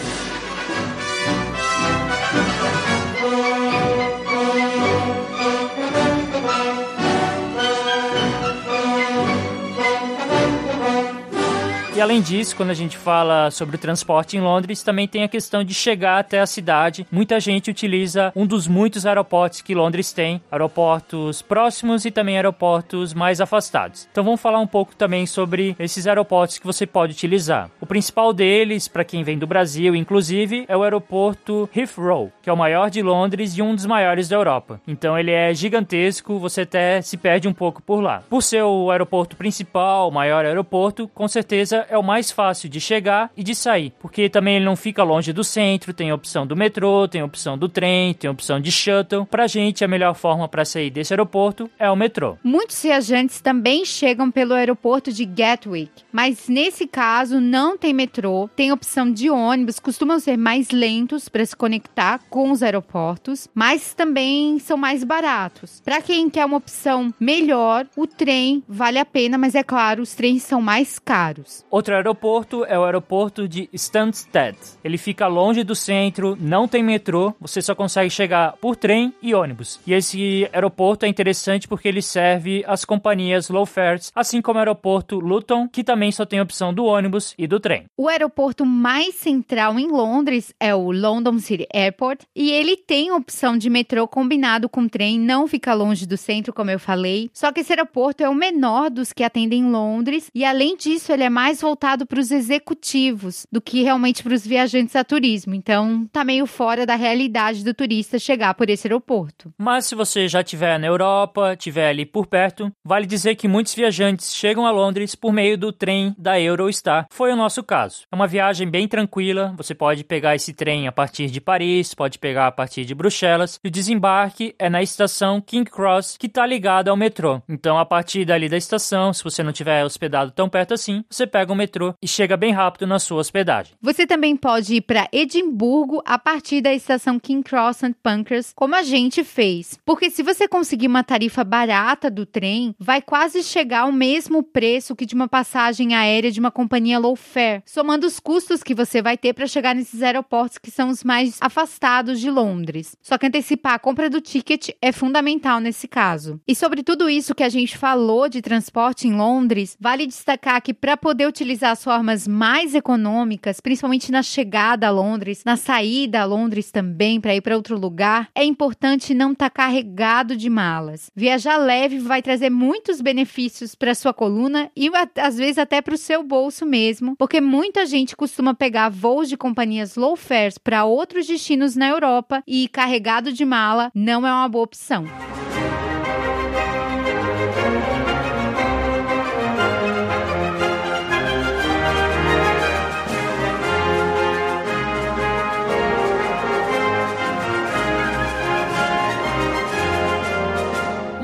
E 11.99 12.01
além 12.01 12.23
disso, 12.23 12.55
quando 12.55 12.71
a 12.71 12.75
gente 12.75 12.97
fala 12.97 13.51
sobre 13.51 13.75
o 13.75 13.79
transporte 13.79 14.37
em 14.37 14.41
Londres, 14.41 14.85
também 14.85 15.09
tem 15.09 15.25
a 15.25 15.29
questão 15.29 15.65
de 15.65 15.75
chegar 15.75 16.21
até 16.21 16.39
a 16.39 16.47
cidade. 16.47 17.05
Muita 17.11 17.41
gente 17.41 17.73
utiliza 17.73 18.33
um 18.37 18.47
dos 18.47 18.69
muitos 18.69 19.05
aeroportos 19.05 19.63
que 19.63 19.75
Londres 19.75 20.13
tem, 20.13 20.41
aeroportos 20.49 21.43
próximos 21.43 22.05
e 22.05 22.13
também 22.13 22.37
aeroportos 22.37 23.13
mais 23.13 23.41
afastados. 23.41 24.07
Então 24.13 24.23
vamos 24.23 24.41
falar 24.41 24.61
um 24.61 24.67
pouco 24.67 24.95
também 24.95 25.27
sobre 25.27 25.75
esses 25.77 26.07
aeroportos 26.07 26.59
que 26.59 26.65
você 26.65 26.87
pode 26.87 27.15
utilizar. 27.15 27.69
O 27.81 27.87
principal 27.87 28.33
deles, 28.33 28.87
para 28.87 29.03
quem 29.03 29.25
vem 29.25 29.37
do 29.37 29.49
Brasil, 29.49 29.97
inclusive, 29.97 30.67
é 30.69 30.77
o 30.77 30.85
aeroporto 30.85 31.69
Heathrow, 31.75 32.31
que 32.41 32.49
é 32.49 32.53
o 32.53 32.57
maior 32.57 32.91
de 32.91 33.03
Londres 33.03 33.59
e 33.59 33.61
um 33.61 33.75
dos 33.75 33.87
maiores 33.87 34.29
da 34.29 34.37
Europa. 34.37 34.81
Então 34.87 35.19
ele 35.19 35.33
é 35.33 35.53
gigantesco, 35.53 36.39
você 36.39 36.61
até 36.61 37.03
se 37.03 37.17
perde 37.17 37.49
um 37.49 37.53
pouco 37.53 37.83
por 37.83 38.01
lá. 38.01 38.23
Por 38.31 38.41
ser 38.41 38.63
o 38.63 38.89
aeroporto 38.93 39.35
principal, 39.37 40.09
o 40.09 40.13
maior 40.13 40.45
aeroporto, 40.45 41.09
com 41.09 41.27
certeza 41.27 41.88
é 41.89 41.97
o 41.99 42.03
mais 42.03 42.31
fácil 42.31 42.69
de 42.69 42.81
chegar 42.81 43.31
e 43.37 43.43
de 43.43 43.55
sair, 43.55 43.93
porque 43.99 44.29
também 44.29 44.57
ele 44.57 44.65
não 44.65 44.77
fica 44.77 45.03
longe 45.03 45.33
do 45.33 45.43
centro, 45.43 45.93
tem 45.93 46.13
opção 46.13 46.47
do 46.47 46.57
metrô, 46.57 47.09
tem 47.09 47.23
opção 47.23 47.57
do 47.57 47.69
trem, 47.69 48.15
tem 48.15 48.31
opção 48.31 48.61
de 48.61 48.71
shuttle. 48.71 49.27
Pra 49.27 49.47
gente, 49.47 49.85
a 49.85 49.89
melhor 49.89 50.15
forma 50.15 50.49
para 50.49 50.65
sair 50.65 50.91
desse 50.91 51.13
aeroporto 51.13 51.71
é 51.79 51.91
o 51.91 51.97
metrô. 51.97 52.37
Muitos 52.43 52.83
viajantes 52.83 53.41
também 53.41 53.85
chegam 53.85 54.31
pelo 54.31 54.55
aeroporto 54.55 55.13
de 55.13 55.25
Gatwick, 55.25 55.91
mas 56.13 56.49
nesse 56.49 56.87
caso 56.87 57.41
não 57.41 57.77
tem 57.77 57.93
metrô, 57.93 58.49
tem 58.55 58.73
opção 58.73 59.11
de 59.11 59.31
ônibus, 59.31 59.79
costumam 59.79 60.19
ser 60.19 60.37
mais 60.37 60.71
lentos 60.71 61.29
para 61.29 61.45
se 61.45 61.57
conectar 61.57 62.21
com 62.31 62.51
os 62.51 62.63
aeroportos, 62.63 63.49
mas 63.55 63.95
também 63.95 64.59
são 64.59 64.77
mais 64.77 65.05
baratos. 65.05 65.81
Para 65.85 66.01
quem 66.01 66.29
quer 66.29 66.45
uma 66.45 66.57
opção 66.57 67.13
melhor, 67.19 67.87
o 67.97 68.07
trem 68.07 68.63
vale 68.69 68.99
a 68.99 69.05
pena, 69.05 69.39
mas 69.39 69.55
é 69.55 69.63
claro, 69.63 70.03
os 70.03 70.15
trens 70.15 70.43
são 70.43 70.61
mais 70.61 70.99
caros. 70.99 71.65
Outro 71.79 71.95
aeroporto 71.95 72.65
é 72.65 72.77
o 72.77 72.83
aeroporto 72.83 73.47
de 73.47 73.71
Stansted. 73.73 74.57
Ele 74.83 74.99
fica 74.99 75.29
longe 75.29 75.63
do 75.63 75.77
centro, 75.77 76.37
não 76.41 76.67
tem 76.67 76.83
metrô, 76.83 77.33
você 77.41 77.63
só 77.63 77.73
consegue 77.73 78.11
chegar 78.11 78.55
por 78.57 78.75
trem 78.75 79.15
e 79.23 79.33
ônibus. 79.33 79.79
E 79.87 79.93
esse 79.93 80.51
aeroporto 80.53 81.07
é 81.07 81.09
interessante 81.09 81.69
porque 81.69 81.87
ele 81.87 82.03
serve 82.03 82.65
as 82.67 82.85
companhias 82.85 83.49
low 83.49 83.65
fares, 83.65 84.11
assim 84.13 84.43
como 84.43 84.57
o 84.57 84.59
aeroporto 84.59 85.21
Luton, 85.21 85.69
que 85.69 85.85
também 85.85 86.11
só 86.11 86.27
tem 86.27 86.41
opção 86.41 86.75
do 86.75 86.85
ônibus 86.85 87.33
e 87.39 87.47
do 87.47 87.61
trem. 87.61 87.85
O 87.97 88.09
aeroporto 88.09 88.67
mais 88.67 89.15
central 89.15 89.79
em 89.79 89.87
Londres 89.87 90.53
é 90.59 90.75
o 90.75 90.91
London 90.91 91.39
City 91.39 91.69
Airport 91.73 92.23
e 92.35 92.51
ele 92.51 92.77
tem 92.77 93.13
opção 93.13 93.57
de 93.57 93.71
metrô 93.71 94.09
combinado 94.09 94.69
com 94.69 94.89
trem, 94.89 95.17
não 95.17 95.47
fica 95.47 95.75
longe 95.75 96.09
do 96.09 96.17
centro, 96.17 96.53
como 96.53 96.73
eu 96.73 96.81
falei. 96.81 97.31
Só 97.33 97.53
que 97.53 97.61
esse 97.61 97.73
aeroporto 97.73 98.25
é 98.25 98.29
o 98.29 98.35
menor 98.35 98.91
dos 98.91 99.13
que 99.13 99.23
atendem 99.23 99.71
Londres 99.71 100.29
e 100.35 100.45
além 100.45 100.77
disso 100.77 101.13
ele 101.13 101.23
é 101.23 101.31
mais 101.31 101.63
voltado 101.69 102.07
para 102.07 102.19
os 102.19 102.31
executivos 102.31 103.47
do 103.53 103.61
que 103.61 103.83
realmente 103.83 104.23
para 104.23 104.33
os 104.33 104.47
viajantes 104.47 104.97
a 104.97 105.05
turismo. 105.05 105.55
Então 105.55 106.09
tá 106.11 106.25
meio 106.25 106.47
fora 106.47 106.87
da 106.87 106.95
realidade 106.95 107.63
do 107.63 107.75
turista 107.75 108.19
chegar 108.19 108.55
por 108.55 108.71
esse 108.71 108.87
aeroporto. 108.87 109.53
Mas 109.59 109.85
se 109.85 109.95
você 109.95 110.27
já 110.27 110.41
estiver 110.41 110.79
na 110.79 110.87
Europa, 110.87 111.53
estiver 111.53 111.91
ali 111.91 112.07
por 112.07 112.27
perto, 112.27 112.73
vale 112.83 113.05
dizer 113.05 113.35
que 113.35 113.47
muitos 113.47 113.75
viajantes 113.75 114.35
chegam 114.35 114.67
a 114.67 114.71
Londres 114.71 115.15
por 115.15 115.31
meio 115.31 115.59
do 115.59 115.71
trem 115.71 116.15
da 116.17 116.41
Eurostar. 116.41 117.07
Foi 117.11 117.31
o 117.33 117.37
nosso 117.37 117.63
caso. 117.63 118.05
É 118.11 118.17
uma 118.17 118.27
viagem 118.27 118.69
bem 118.69 118.89
tranquila, 118.89 119.53
você 119.57 119.75
pode 119.75 120.05
pegar 120.05 120.35
esse 120.35 120.55
trem 120.55 120.89
a 120.89 120.93
partir 120.93 121.27
de 121.27 121.41
Paris, 121.41 121.93
pode 121.93 122.19
pegar 122.19 122.47
a 122.47 122.53
partir 122.53 122.87
de 122.87 122.95
Bruxelas, 122.95 123.61
e 123.63 123.69
o 123.69 123.71
desembarque 123.71 124.55
é 124.59 124.71
na 124.71 124.83
estação 124.83 125.41
King 125.41 125.71
Cross, 125.71 126.17
que 126.19 126.27
está 126.27 126.47
ligada 126.47 126.91
ao 126.91 126.97
metrô. 126.97 127.43
Então, 127.47 127.79
a 127.79 127.85
partir 127.85 128.25
dali 128.25 128.49
da 128.49 128.57
estação, 128.57 129.13
se 129.13 129.23
você 129.23 129.43
não 129.43 129.53
tiver 129.53 129.85
hospedado 129.85 130.31
tão 130.31 130.49
perto 130.49 130.73
assim, 130.73 131.05
você 131.11 131.27
pega 131.27 131.53
metrô 131.59 131.93
e 132.01 132.09
chega 132.09 132.37
bem 132.37 132.53
rápido 132.53 132.87
na 132.87 132.99
sua 132.99 133.19
hospedagem. 133.19 133.75
Você 133.83 134.07
também 134.07 134.37
pode 134.37 134.77
ir 134.77 134.81
para 134.81 135.09
Edimburgo 135.13 136.01
a 136.07 136.19
partir 136.19 136.61
da 136.61 136.73
estação 136.73 137.19
King 137.19 137.43
Cross 137.43 137.83
and 137.83 137.93
Pancras, 138.03 138.53
como 138.55 138.75
a 138.75 138.83
gente 138.83 139.25
fez. 139.25 139.79
Porque 139.85 140.09
se 140.09 140.23
você 140.23 140.47
conseguir 140.47 140.87
uma 140.87 141.05
tarifa 141.05 141.43
barata 141.43 142.11
do 142.11 142.25
trem, 142.25 142.75
vai 142.79 143.03
quase 143.03 143.43
chegar 143.43 143.81
ao 143.81 143.93
mesmo 143.93 144.43
preço 144.43 144.95
que 144.95 145.05
de 145.05 145.15
uma 145.15 145.29
passagem 145.29 145.95
aérea 145.95 146.31
de 146.31 146.41
uma 146.41 146.51
companhia 146.51 146.99
low 146.99 147.17
fare, 147.17 147.63
somando 147.67 148.07
os 148.07 148.21
custos 148.21 148.63
que 148.63 148.75
você 148.75 149.03
vai 149.03 149.17
ter 149.17 149.35
para 149.35 149.47
chegar 149.47 149.75
nesses 149.75 150.03
aeroportos 150.03 150.59
que 150.59 150.71
são 150.71 150.89
os 150.89 151.03
mais 151.03 151.39
afastados 151.41 152.21
de 152.21 152.31
Londres. 152.31 152.97
Só 153.03 153.19
que 153.19 153.27
antecipar 153.27 153.75
a 153.75 153.79
compra 153.79 154.09
do 154.09 154.21
ticket 154.21 154.71
é 154.81 154.93
fundamental 154.93 155.61
nesse 155.61 155.89
caso. 155.89 156.41
E 156.47 156.55
sobre 156.55 156.83
tudo 156.83 157.11
isso 157.11 157.35
que 157.35 157.43
a 157.43 157.49
gente 157.49 157.77
falou 157.77 158.29
de 158.29 158.41
transporte 158.41 159.09
em 159.09 159.15
Londres, 159.15 159.77
vale 159.81 160.07
destacar 160.07 160.63
que 160.63 160.73
para 160.73 160.97
poder 160.97 161.27
utilizar 161.27 161.48
as 161.63 161.83
formas 161.83 162.29
mais 162.29 162.75
econômicas, 162.75 163.61
principalmente 163.61 164.13
na 164.13 164.23
chegada 164.23 164.89
a 164.89 164.91
Londres, 164.91 165.43
na 165.45 165.57
saída 165.57 166.21
a 166.21 166.25
Londres 166.25 166.71
também 166.71 167.21
para 167.21 167.35
ir 167.35 167.41
para 167.41 167.57
outro 167.57 167.79
lugar, 167.79 168.29
é 168.35 168.45
importante 168.45 169.15
não 169.15 169.33
estar 169.33 169.51
tá 169.51 169.63
carregado 169.63 170.37
de 170.37 170.51
malas. 170.51 171.11
Viajar 171.15 171.57
leve 171.57 171.99
vai 171.99 172.23
trazer 172.23 172.51
muitos 172.51 173.01
benefícios 173.01 173.75
para 173.75 173.95
sua 173.95 174.13
coluna 174.13 174.71
e 174.77 174.91
às 175.17 175.37
vezes 175.37 175.59
até 175.59 175.81
para 175.81 175.95
o 175.95 175.99
seu 175.99 176.23
bolso 176.23 176.67
mesmo, 176.67 177.17
porque 177.17 177.41
muita 177.41 177.87
gente 177.87 178.17
costuma 178.17 178.55
pegar 178.55 178.89
voos 178.91 179.29
de 179.29 179.37
companhias 179.37 179.97
low 179.97 180.17
fares 180.17 180.59
para 180.59 180.85
outros 180.85 181.27
destinos 181.27 181.75
na 181.75 181.89
Europa 181.89 182.43
e 182.47 182.69
carregado 182.69 183.33
de 183.33 183.45
mala 183.45 183.91
não 183.95 184.27
é 184.27 184.33
uma 184.33 184.49
boa 184.49 184.65
opção. 184.65 185.05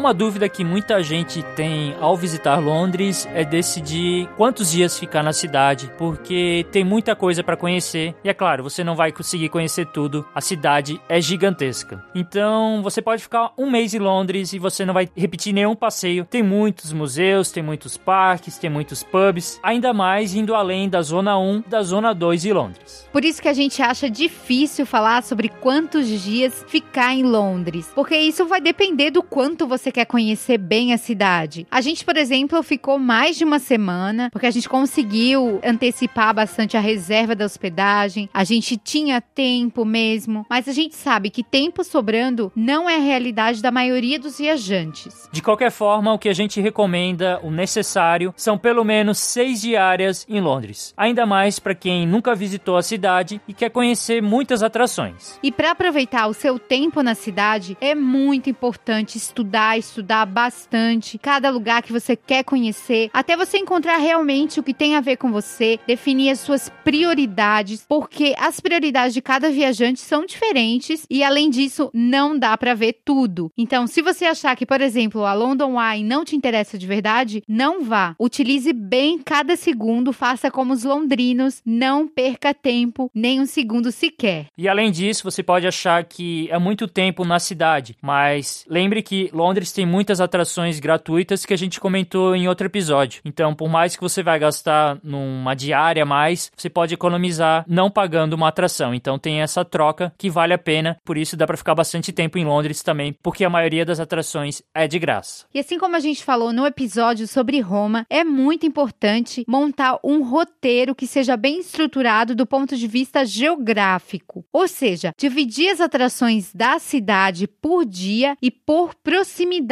Uma 0.05 0.13
dúvida 0.13 0.51
que 0.51 0.63
muita 0.63 1.03
gente 1.03 1.43
tem 1.57 1.97
ao 1.99 2.15
visitar 2.15 2.59
Londres 2.59 3.27
é 3.33 3.43
decidir 3.43 4.29
quantos 4.37 4.71
dias 4.71 4.99
ficar 4.99 5.23
na 5.23 5.33
cidade, 5.33 5.91
porque 5.97 6.67
tem 6.71 6.85
muita 6.85 7.17
coisa 7.17 7.43
para 7.43 7.57
conhecer 7.57 8.15
e 8.23 8.29
é 8.29 8.35
claro, 8.35 8.63
você 8.63 8.85
não 8.85 8.95
vai 8.95 9.11
conseguir 9.11 9.49
conhecer 9.49 9.87
tudo. 9.87 10.23
A 10.35 10.43
cidade 10.43 11.01
é 11.09 11.23
gigantesca. 11.23 12.05
Então, 12.15 12.83
você 12.83 13.01
pode 13.01 13.23
ficar 13.23 13.55
um 13.57 13.71
mês 13.71 13.95
em 13.95 13.99
Londres 13.99 14.53
e 14.53 14.59
você 14.59 14.85
não 14.85 14.93
vai 14.93 15.09
repetir 15.17 15.55
nenhum 15.55 15.75
passeio. 15.75 16.27
Tem 16.27 16.43
muitos 16.43 16.93
museus, 16.93 17.51
tem 17.51 17.63
muitos 17.63 17.97
parques, 17.97 18.59
tem 18.59 18.69
muitos 18.69 19.03
pubs, 19.03 19.59
ainda 19.63 19.95
mais 19.95 20.35
indo 20.35 20.55
além 20.55 20.87
da 20.87 21.01
zona 21.01 21.39
1, 21.39 21.65
da 21.67 21.83
zona 21.83 22.13
2 22.13 22.43
de 22.43 22.53
Londres. 22.53 23.09
Por 23.11 23.25
isso 23.25 23.41
que 23.41 23.49
a 23.49 23.55
gente 23.55 23.81
acha 23.81 24.11
difícil 24.11 24.85
falar 24.85 25.23
sobre 25.23 25.49
quantos 25.49 26.07
dias 26.07 26.63
ficar 26.69 27.15
em 27.15 27.23
Londres, 27.23 27.91
porque 27.95 28.19
isso 28.19 28.45
vai 28.45 28.61
depender 28.61 29.11
do 29.11 29.23
quanto 29.23 29.67
você 29.67 29.94
quer 29.95 30.05
conhecer 30.07 30.59
bem 30.59 30.93
a 30.93 30.99
cidade. 30.99 31.67
A 31.71 31.81
gente, 31.81 32.05
por 32.05 32.17
exemplo, 32.17 32.61
ficou 32.65 32.99
mais 32.99 33.37
de 33.37 33.45
uma 33.45 33.61
semana, 33.61 34.29
porque 34.31 34.47
a 34.47 34.51
gente 34.51 34.69
conseguiu 34.69 35.61
antecipar 35.65 36.35
bastante 36.35 36.77
a 36.77 36.81
reserva 36.81 37.35
da 37.35 37.45
hospedagem, 37.45 38.29
a 38.35 38.43
gente 38.43 38.77
tinha 38.77 39.21
tempo 39.21 39.85
mesmo, 39.85 40.45
mas 40.51 40.67
a 40.67 40.73
gente 40.73 40.97
sabe 40.97 41.31
que 41.31 41.45
tempo 41.45 41.85
sobrando 41.85 42.51
não 42.57 42.91
é 42.91 42.97
a 42.97 43.01
realidade 43.01 43.63
da 43.63 43.71
maioria 43.71 44.19
dos 44.19 44.39
viajantes. 44.39 45.29
De 45.31 45.41
qualquer 45.41 45.71
forma, 45.71 46.13
o 46.13 46.19
que 46.19 46.29
a 46.29 46.35
gente 46.35 46.61
recomenda, 46.61 47.39
o 47.45 47.51
necessário, 47.51 48.35
são 48.37 48.59
pelo 48.59 48.85
menos 48.85 49.19
seis 49.19 49.61
diárias 49.61 50.27
em 50.29 50.41
Londres. 50.41 50.93
Ainda 50.97 51.25
mais 51.25 51.61
para 51.61 51.75
quem 51.75 52.05
nunca 52.05 52.35
visitou 52.35 52.77
a 52.77 52.83
cidade 52.83 53.41
e 53.47 53.55
quer 53.55 53.71
conhecer 53.71 54.21
muitas 54.21 54.63
atrações. 54.63 55.39
E 55.41 55.53
para 55.53 55.71
aproveitar 55.71 56.27
o 56.27 56.35
seu 56.35 56.59
tempo 56.59 57.01
na 57.01 57.15
cidade, 57.15 57.77
é 57.81 57.95
muito 57.95 58.51
importante 58.51 59.17
estudar 59.17 59.79
estudar 59.85 60.27
bastante 60.27 61.19
cada 61.19 61.51
lugar 61.51 61.83
que 61.83 61.93
você 61.93 62.17
quer 62.17 62.45
conhecer, 62.45 63.11
até 63.13 63.37
você 63.37 63.59
encontrar 63.59 63.99
realmente 63.99 64.61
o 64.61 64.63
que 64.63 64.75
tem 64.75 64.97
a 64.97 65.01
ver 65.01 65.17
com 65.17 65.31
você, 65.31 65.79
definir 65.87 66.31
as 66.31 66.41
suas 66.41 66.69
prioridades, 66.85 67.85
porque 67.89 68.35
as 68.39 68.61
prioridades 68.61 69.15
de 69.15 69.23
cada 69.23 69.51
viajante 69.51 70.01
são 70.01 70.27
diferentes 70.27 71.07
e 71.09 71.23
além 71.23 71.51
disso 71.51 71.91
não 71.93 72.39
dá 72.39 72.57
para 72.57 72.75
ver 72.75 73.01
tudo. 73.05 73.51
Então, 73.57 73.87
se 73.87 74.03
você 74.03 74.25
achar 74.25 74.57
que, 74.57 74.67
por 74.67 74.81
exemplo, 74.81 75.25
a 75.25 75.35
London 75.35 75.81
Eye 75.81 76.03
não 76.03 76.25
te 76.25 76.37
interessa 76.37 76.79
de 76.79 76.87
verdade, 76.87 77.43
não 77.49 77.83
vá. 77.83 78.15
Utilize 78.19 78.73
bem 78.73 79.19
cada 79.19 79.57
segundo, 79.57 80.13
faça 80.13 80.51
como 80.51 80.73
os 80.73 80.85
londrinos, 80.85 81.63
não 81.65 82.07
perca 82.07 82.55
tempo 82.55 83.11
nem 83.15 83.41
um 83.41 83.47
segundo 83.47 83.93
sequer. 83.93 84.47
E 84.57 84.69
além 84.69 84.91
disso, 84.91 85.25
você 85.25 85.43
pode 85.43 85.67
achar 85.67 86.05
que 86.05 86.49
é 86.51 86.59
muito 86.59 86.87
tempo 86.87 87.25
na 87.25 87.39
cidade, 87.39 87.97
mas 88.01 88.65
lembre 88.69 89.03
que 89.03 89.31
Londres 89.33 89.73
tem 89.75 89.85
muitas 89.85 90.21
atrações 90.21 90.79
gratuitas 90.79 91.45
que 91.45 91.53
a 91.53 91.57
gente 91.57 91.81
comentou 91.81 92.37
em 92.37 92.47
outro 92.47 92.67
episódio. 92.67 93.21
Então, 93.25 93.55
por 93.55 93.69
mais 93.69 93.97
que 93.97 94.03
você 94.03 94.23
vai 94.23 94.39
gastar 94.39 94.99
numa 95.03 95.55
diária 95.55 96.05
a 96.05 96.07
mais, 96.07 96.51
você 96.57 96.71
pode 96.71 96.95
economizar 96.95 97.65
não 97.69 97.91
pagando 97.91 98.35
uma 98.35 98.49
atração. 98.49 98.95
Então, 98.95 99.19
tem 99.19 99.41
essa 99.41 99.65
troca 99.65 100.13
que 100.17 100.31
vale 100.31 100.55
a 100.55 100.59
pena. 100.59 100.97
Por 101.05 101.19
isso, 101.19 101.37
dá 101.37 101.47
para 101.47 101.57
ficar 101.57 101.75
bastante 101.75 102.13
tempo 102.13 102.39
em 102.39 102.45
Londres 102.45 102.83
também, 102.83 103.13
porque 103.23 103.45
a 103.45 103.51
maioria 103.51 103.85
das 103.85 103.99
atrações 103.99 104.63
é 104.73 104.87
de 104.87 104.99
graça. 104.99 105.47
E 105.53 105.59
assim 105.59 105.79
como 105.79 105.97
a 105.97 106.01
gente 106.01 106.23
falou 106.23 106.53
no 106.53 106.67
episódio 106.67 107.27
sobre 107.27 107.61
Roma, 107.61 108.07
é 108.09 108.23
muito 108.23 108.67
importante 108.67 109.45
montar 109.49 109.99
um 110.05 110.23
roteiro 110.23 110.95
que 110.95 111.07
seja 111.07 111.37
bem 111.37 111.59
estruturado 111.59 112.35
do 112.35 112.47
ponto 112.47 112.77
de 112.77 112.87
vista 112.87 113.25
geográfico. 113.25 114.45
Ou 114.53 114.69
seja, 114.69 115.13
dividir 115.19 115.71
as 115.71 115.81
atrações 115.81 116.53
da 116.55 116.79
cidade 116.79 117.49
por 117.49 117.85
dia 117.85 118.37
e 118.41 118.51
por 118.51 118.95
proximidade 118.95 119.64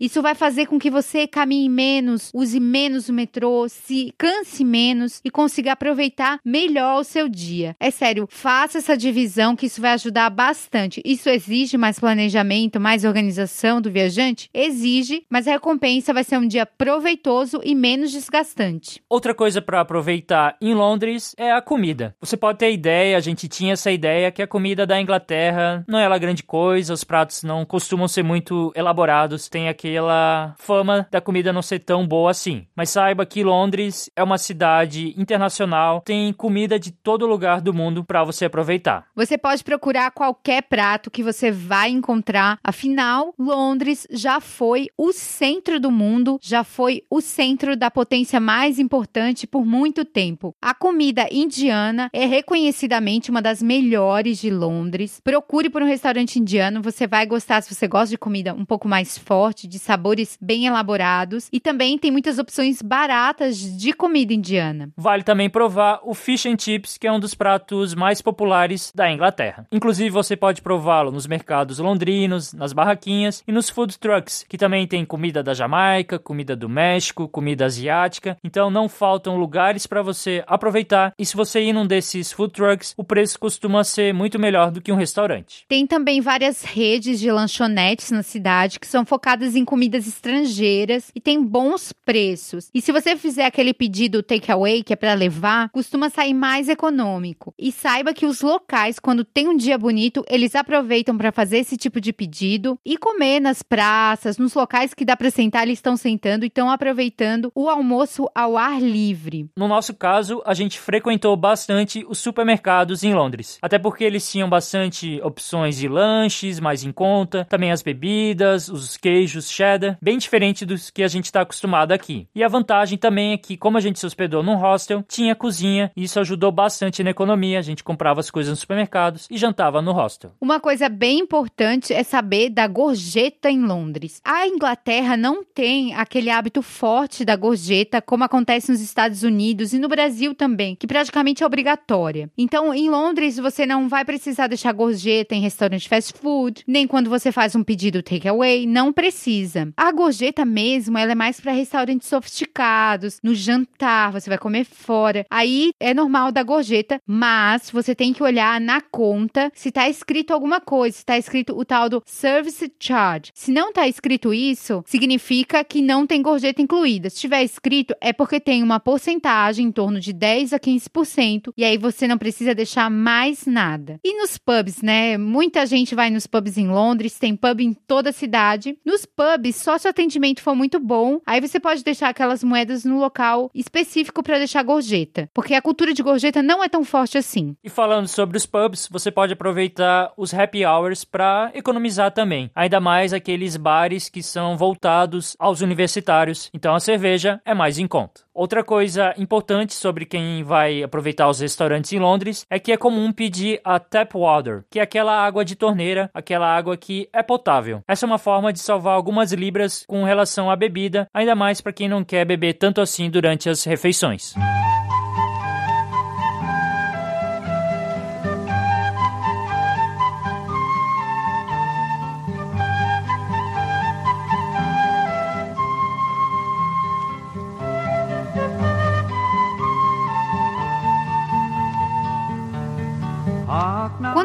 isso 0.00 0.20
vai 0.20 0.34
fazer 0.34 0.66
com 0.66 0.78
que 0.78 0.90
você 0.90 1.26
caminhe 1.26 1.68
menos, 1.68 2.30
use 2.34 2.60
menos 2.60 3.08
o 3.08 3.12
metrô, 3.12 3.66
se 3.68 4.12
canse 4.18 4.64
menos 4.64 5.20
e 5.24 5.30
consiga 5.30 5.72
aproveitar 5.72 6.38
melhor 6.44 7.00
o 7.00 7.04
seu 7.04 7.28
dia. 7.28 7.74
É 7.80 7.90
sério, 7.90 8.26
faça 8.30 8.78
essa 8.78 8.96
divisão 8.96 9.56
que 9.56 9.66
isso 9.66 9.80
vai 9.80 9.92
ajudar 9.92 10.28
bastante. 10.30 11.00
Isso 11.04 11.28
exige 11.28 11.78
mais 11.78 11.98
planejamento, 11.98 12.78
mais 12.78 13.04
organização 13.04 13.80
do 13.80 13.90
viajante? 13.90 14.50
Exige, 14.52 15.24
mas 15.30 15.48
a 15.48 15.52
recompensa 15.52 16.12
vai 16.12 16.24
ser 16.24 16.36
um 16.36 16.46
dia 16.46 16.66
proveitoso 16.66 17.60
e 17.64 17.74
menos 17.74 18.12
desgastante. 18.12 19.00
Outra 19.08 19.34
coisa 19.34 19.62
para 19.62 19.80
aproveitar 19.80 20.56
em 20.60 20.74
Londres 20.74 21.34
é 21.38 21.52
a 21.52 21.62
comida. 21.62 22.14
Você 22.20 22.36
pode 22.36 22.58
ter 22.58 22.72
ideia, 22.72 23.16
a 23.16 23.20
gente 23.20 23.48
tinha 23.48 23.72
essa 23.72 23.90
ideia 23.90 24.30
que 24.30 24.42
a 24.42 24.46
comida 24.46 24.86
da 24.86 25.00
Inglaterra 25.00 25.84
não 25.88 25.98
é 25.98 26.06
lá 26.06 26.18
grande 26.18 26.42
coisa, 26.42 26.92
os 26.92 27.04
pratos 27.04 27.42
não 27.42 27.64
costumam 27.64 28.06
ser 28.06 28.22
muito 28.22 28.72
elaborados 28.74 29.21
tem 29.50 29.68
aquela 29.68 30.54
fama 30.58 31.06
da 31.10 31.20
comida 31.20 31.52
não 31.52 31.62
ser 31.62 31.80
tão 31.80 32.06
boa 32.06 32.30
assim. 32.30 32.66
Mas 32.74 32.90
saiba 32.90 33.26
que 33.26 33.44
Londres 33.44 34.10
é 34.16 34.22
uma 34.22 34.38
cidade 34.38 35.14
internacional, 35.16 36.00
tem 36.00 36.32
comida 36.32 36.78
de 36.78 36.90
todo 36.90 37.26
lugar 37.26 37.60
do 37.60 37.74
mundo 37.74 38.04
para 38.04 38.24
você 38.24 38.46
aproveitar. 38.46 39.06
Você 39.14 39.36
pode 39.36 39.64
procurar 39.64 40.10
qualquer 40.10 40.62
prato 40.62 41.10
que 41.10 41.22
você 41.22 41.50
vai 41.50 41.90
encontrar. 41.90 42.58
Afinal, 42.62 43.34
Londres 43.38 44.06
já 44.10 44.40
foi 44.40 44.88
o 44.96 45.12
centro 45.12 45.78
do 45.78 45.90
mundo, 45.90 46.38
já 46.40 46.64
foi 46.64 47.02
o 47.10 47.20
centro 47.20 47.76
da 47.76 47.90
potência 47.90 48.40
mais 48.40 48.78
importante 48.78 49.46
por 49.46 49.64
muito 49.64 50.04
tempo. 50.04 50.54
A 50.60 50.74
comida 50.74 51.26
indiana 51.30 52.10
é 52.12 52.26
reconhecidamente 52.26 53.30
uma 53.30 53.42
das 53.42 53.62
melhores 53.62 54.38
de 54.38 54.50
Londres. 54.50 55.20
Procure 55.22 55.70
por 55.70 55.82
um 55.82 55.86
restaurante 55.86 56.38
indiano, 56.38 56.82
você 56.82 57.06
vai 57.06 57.26
gostar 57.26 57.62
se 57.62 57.74
você 57.74 57.86
gosta 57.86 58.10
de 58.10 58.18
comida 58.18 58.54
um 58.54 58.64
pouco 58.64 58.88
mais 58.88 59.11
forte, 59.18 59.66
de 59.66 59.78
sabores 59.78 60.38
bem 60.40 60.66
elaborados 60.66 61.48
e 61.52 61.60
também 61.60 61.98
tem 61.98 62.10
muitas 62.10 62.38
opções 62.38 62.82
baratas 62.82 63.58
de 63.58 63.92
comida 63.92 64.32
indiana. 64.32 64.90
Vale 64.96 65.22
também 65.22 65.48
provar 65.48 66.00
o 66.04 66.14
fish 66.14 66.46
and 66.46 66.56
chips, 66.58 66.96
que 66.98 67.06
é 67.06 67.12
um 67.12 67.20
dos 67.20 67.34
pratos 67.34 67.94
mais 67.94 68.20
populares 68.20 68.92
da 68.94 69.10
Inglaterra. 69.10 69.66
Inclusive 69.70 70.10
você 70.10 70.36
pode 70.36 70.62
prová-lo 70.62 71.10
nos 71.10 71.26
mercados 71.26 71.78
londrinos, 71.78 72.52
nas 72.52 72.72
barraquinhas 72.72 73.42
e 73.46 73.52
nos 73.52 73.68
food 73.68 73.98
trucks, 73.98 74.44
que 74.48 74.58
também 74.58 74.86
tem 74.86 75.04
comida 75.04 75.42
da 75.42 75.54
Jamaica, 75.54 76.18
comida 76.18 76.54
do 76.56 76.68
México, 76.68 77.28
comida 77.28 77.64
asiática. 77.64 78.36
Então 78.42 78.70
não 78.70 78.88
faltam 78.88 79.36
lugares 79.36 79.86
para 79.86 80.02
você 80.02 80.42
aproveitar. 80.46 81.12
E 81.18 81.26
se 81.26 81.36
você 81.36 81.60
ir 81.60 81.72
num 81.72 81.86
desses 81.86 82.32
food 82.32 82.52
trucks, 82.52 82.94
o 82.96 83.04
preço 83.04 83.38
costuma 83.38 83.84
ser 83.84 84.12
muito 84.14 84.38
melhor 84.38 84.70
do 84.70 84.80
que 84.80 84.92
um 84.92 84.96
restaurante. 84.96 85.64
Tem 85.68 85.86
também 85.86 86.20
várias 86.20 86.62
redes 86.62 87.18
de 87.20 87.30
lanchonetes 87.30 88.10
na 88.10 88.22
cidade 88.22 88.78
que 88.78 88.86
são 88.92 89.06
focadas 89.06 89.56
em 89.56 89.64
comidas 89.64 90.06
estrangeiras 90.06 91.10
e 91.14 91.20
tem 91.20 91.42
bons 91.42 91.92
preços. 92.04 92.68
E 92.74 92.80
se 92.82 92.92
você 92.92 93.16
fizer 93.16 93.46
aquele 93.46 93.72
pedido 93.72 94.22
takeaway, 94.22 94.82
que 94.82 94.92
é 94.92 94.96
para 94.96 95.14
levar, 95.14 95.70
costuma 95.70 96.10
sair 96.10 96.34
mais 96.34 96.68
econômico. 96.68 97.54
E 97.58 97.72
saiba 97.72 98.12
que 98.12 98.26
os 98.26 98.42
locais, 98.42 98.98
quando 98.98 99.24
tem 99.24 99.48
um 99.48 99.56
dia 99.56 99.78
bonito, 99.78 100.22
eles 100.28 100.54
aproveitam 100.54 101.16
para 101.16 101.32
fazer 101.32 101.58
esse 101.58 101.76
tipo 101.76 102.00
de 102.00 102.12
pedido 102.12 102.78
e 102.84 102.98
comer 102.98 103.40
nas 103.40 103.62
praças, 103.62 104.36
nos 104.36 104.52
locais 104.54 104.92
que 104.92 105.04
dá 105.04 105.16
para 105.16 105.30
sentar, 105.30 105.62
eles 105.62 105.78
estão 105.78 105.96
sentando 105.96 106.44
e 106.44 106.48
estão 106.48 106.70
aproveitando 106.70 107.50
o 107.54 107.70
almoço 107.70 108.28
ao 108.34 108.58
ar 108.58 108.80
livre. 108.80 109.46
No 109.56 109.66
nosso 109.66 109.94
caso, 109.94 110.42
a 110.44 110.52
gente 110.52 110.78
frequentou 110.78 111.34
bastante 111.34 112.04
os 112.06 112.18
supermercados 112.18 113.02
em 113.02 113.14
Londres, 113.14 113.58
até 113.62 113.78
porque 113.78 114.04
eles 114.04 114.30
tinham 114.30 114.50
bastante 114.50 115.18
opções 115.22 115.78
de 115.78 115.88
lanches 115.88 116.60
mais 116.60 116.84
em 116.84 116.92
conta, 116.92 117.46
também 117.48 117.72
as 117.72 117.80
bebidas, 117.80 118.68
os 118.68 118.81
queijos 118.96 119.50
cheddar, 119.50 119.96
bem 120.00 120.18
diferente 120.18 120.64
dos 120.64 120.90
que 120.90 121.02
a 121.02 121.08
gente 121.08 121.26
está 121.26 121.42
acostumado 121.42 121.92
aqui. 121.92 122.26
E 122.34 122.42
a 122.42 122.48
vantagem 122.48 122.98
também 122.98 123.32
é 123.32 123.36
que, 123.38 123.56
como 123.56 123.78
a 123.78 123.80
gente 123.80 123.98
se 123.98 124.06
hospedou 124.06 124.42
num 124.42 124.56
hostel, 124.56 125.04
tinha 125.08 125.34
cozinha 125.34 125.90
e 125.96 126.04
isso 126.04 126.20
ajudou 126.20 126.52
bastante 126.52 127.02
na 127.02 127.10
economia. 127.10 127.58
A 127.58 127.62
gente 127.62 127.84
comprava 127.84 128.20
as 128.20 128.30
coisas 128.30 128.50
nos 128.50 128.60
supermercados 128.60 129.26
e 129.30 129.36
jantava 129.36 129.80
no 129.80 129.92
hostel. 129.92 130.32
Uma 130.40 130.60
coisa 130.60 130.88
bem 130.88 131.20
importante 131.20 131.92
é 131.92 132.02
saber 132.02 132.50
da 132.50 132.66
gorjeta 132.66 133.50
em 133.50 133.62
Londres. 133.62 134.20
A 134.24 134.46
Inglaterra 134.46 135.16
não 135.16 135.44
tem 135.44 135.94
aquele 135.94 136.30
hábito 136.30 136.62
forte 136.62 137.24
da 137.24 137.36
gorjeta, 137.36 138.00
como 138.02 138.24
acontece 138.24 138.70
nos 138.70 138.80
Estados 138.80 139.22
Unidos 139.22 139.72
e 139.72 139.78
no 139.78 139.88
Brasil 139.88 140.34
também, 140.34 140.74
que 140.74 140.86
praticamente 140.86 141.42
é 141.42 141.46
obrigatória. 141.46 142.30
Então, 142.36 142.72
em 142.74 142.90
Londres, 142.90 143.36
você 143.36 143.66
não 143.66 143.88
vai 143.88 144.04
precisar 144.04 144.46
deixar 144.46 144.72
gorjeta 144.72 145.34
em 145.34 145.40
restaurante 145.40 145.88
fast 145.88 146.12
food, 146.18 146.64
nem 146.66 146.86
quando 146.86 147.10
você 147.10 147.30
faz 147.30 147.54
um 147.54 147.62
pedido 147.62 148.02
takeaway, 148.02 148.66
não 148.72 148.92
precisa. 148.92 149.72
A 149.76 149.92
gorjeta 149.92 150.44
mesmo, 150.44 150.96
ela 150.96 151.12
é 151.12 151.14
mais 151.14 151.38
para 151.38 151.52
restaurantes 151.52 152.08
sofisticados, 152.08 153.18
no 153.22 153.34
jantar, 153.34 154.10
você 154.12 154.30
vai 154.30 154.38
comer 154.38 154.64
fora. 154.64 155.26
Aí 155.30 155.72
é 155.78 155.92
normal 155.92 156.32
da 156.32 156.42
gorjeta, 156.42 156.98
mas 157.06 157.70
você 157.70 157.94
tem 157.94 158.12
que 158.12 158.22
olhar 158.22 158.60
na 158.60 158.80
conta 158.80 159.52
se 159.54 159.70
tá 159.70 159.88
escrito 159.88 160.32
alguma 160.32 160.60
coisa, 160.60 160.96
se 160.96 161.04
tá 161.04 161.18
escrito 161.18 161.56
o 161.56 161.64
tal 161.64 161.88
do 161.88 162.02
service 162.06 162.72
charge. 162.80 163.30
Se 163.34 163.52
não 163.52 163.72
tá 163.72 163.86
escrito 163.86 164.32
isso, 164.32 164.82
significa 164.86 165.62
que 165.62 165.82
não 165.82 166.06
tem 166.06 166.22
gorjeta 166.22 166.62
incluída. 166.62 167.10
Se 167.10 167.20
tiver 167.20 167.42
escrito, 167.42 167.94
é 168.00 168.12
porque 168.12 168.40
tem 168.40 168.62
uma 168.62 168.80
porcentagem 168.80 169.66
em 169.66 169.72
torno 169.72 170.00
de 170.00 170.12
10 170.12 170.54
a 170.54 170.58
15%, 170.58 171.52
e 171.56 171.64
aí 171.64 171.76
você 171.76 172.08
não 172.08 172.16
precisa 172.16 172.54
deixar 172.54 172.90
mais 172.90 173.46
nada. 173.46 173.98
E 174.02 174.18
nos 174.18 174.38
pubs, 174.38 174.80
né? 174.80 175.18
Muita 175.18 175.66
gente 175.66 175.94
vai 175.94 176.08
nos 176.08 176.26
pubs 176.26 176.56
em 176.56 176.68
Londres, 176.68 177.18
tem 177.18 177.36
pub 177.36 177.60
em 177.60 177.74
toda 177.74 178.10
a 178.10 178.12
cidade. 178.12 178.61
Nos 178.84 179.04
pubs, 179.04 179.56
só 179.56 179.78
se 179.78 179.86
o 179.86 179.90
atendimento 179.90 180.40
for 180.40 180.54
muito 180.54 180.78
bom, 180.78 181.20
aí 181.26 181.40
você 181.40 181.58
pode 181.58 181.84
deixar 181.84 182.08
aquelas 182.08 182.44
moedas 182.44 182.84
no 182.84 182.98
local 182.98 183.50
específico 183.54 184.22
para 184.22 184.38
deixar 184.38 184.62
gorjeta, 184.62 185.28
porque 185.34 185.54
a 185.54 185.62
cultura 185.62 185.92
de 185.92 186.02
gorjeta 186.02 186.42
não 186.42 186.62
é 186.62 186.68
tão 186.68 186.84
forte 186.84 187.18
assim. 187.18 187.56
E 187.62 187.68
falando 187.68 188.08
sobre 188.08 188.36
os 188.36 188.46
pubs, 188.46 188.88
você 188.90 189.10
pode 189.10 189.32
aproveitar 189.32 190.12
os 190.16 190.32
happy 190.32 190.64
hours 190.64 191.04
para 191.04 191.50
economizar 191.54 192.10
também, 192.10 192.50
ainda 192.54 192.80
mais 192.80 193.12
aqueles 193.12 193.56
bares 193.56 194.08
que 194.08 194.22
são 194.22 194.56
voltados 194.56 195.36
aos 195.38 195.60
universitários, 195.60 196.50
então 196.54 196.74
a 196.74 196.80
cerveja 196.80 197.40
é 197.44 197.54
mais 197.54 197.78
em 197.78 197.86
conta. 197.86 198.22
Outra 198.34 198.64
coisa 198.64 199.14
importante 199.18 199.74
sobre 199.74 200.06
quem 200.06 200.42
vai 200.42 200.82
aproveitar 200.82 201.28
os 201.28 201.40
restaurantes 201.40 201.92
em 201.92 201.98
Londres 201.98 202.46
é 202.48 202.58
que 202.58 202.72
é 202.72 202.78
comum 202.78 203.12
pedir 203.12 203.60
a 203.62 203.78
tap 203.78 204.14
water, 204.14 204.64
que 204.70 204.78
é 204.78 204.82
aquela 204.82 205.12
água 205.12 205.44
de 205.44 205.54
torneira, 205.54 206.10
aquela 206.14 206.46
água 206.46 206.74
que 206.74 207.10
é 207.12 207.22
potável. 207.22 207.82
Essa 207.86 208.06
é 208.06 208.08
uma 208.08 208.16
forma 208.16 208.50
de 208.50 208.60
salvar 208.60 208.94
algumas 208.94 209.32
libras 209.32 209.84
com 209.86 210.02
relação 210.04 210.50
à 210.50 210.56
bebida, 210.56 211.06
ainda 211.12 211.34
mais 211.34 211.60
para 211.60 211.74
quem 211.74 211.90
não 211.90 212.02
quer 212.02 212.24
beber 212.24 212.54
tanto 212.54 212.80
assim 212.80 213.10
durante 213.10 213.50
as 213.50 213.64
refeições. 213.64 214.32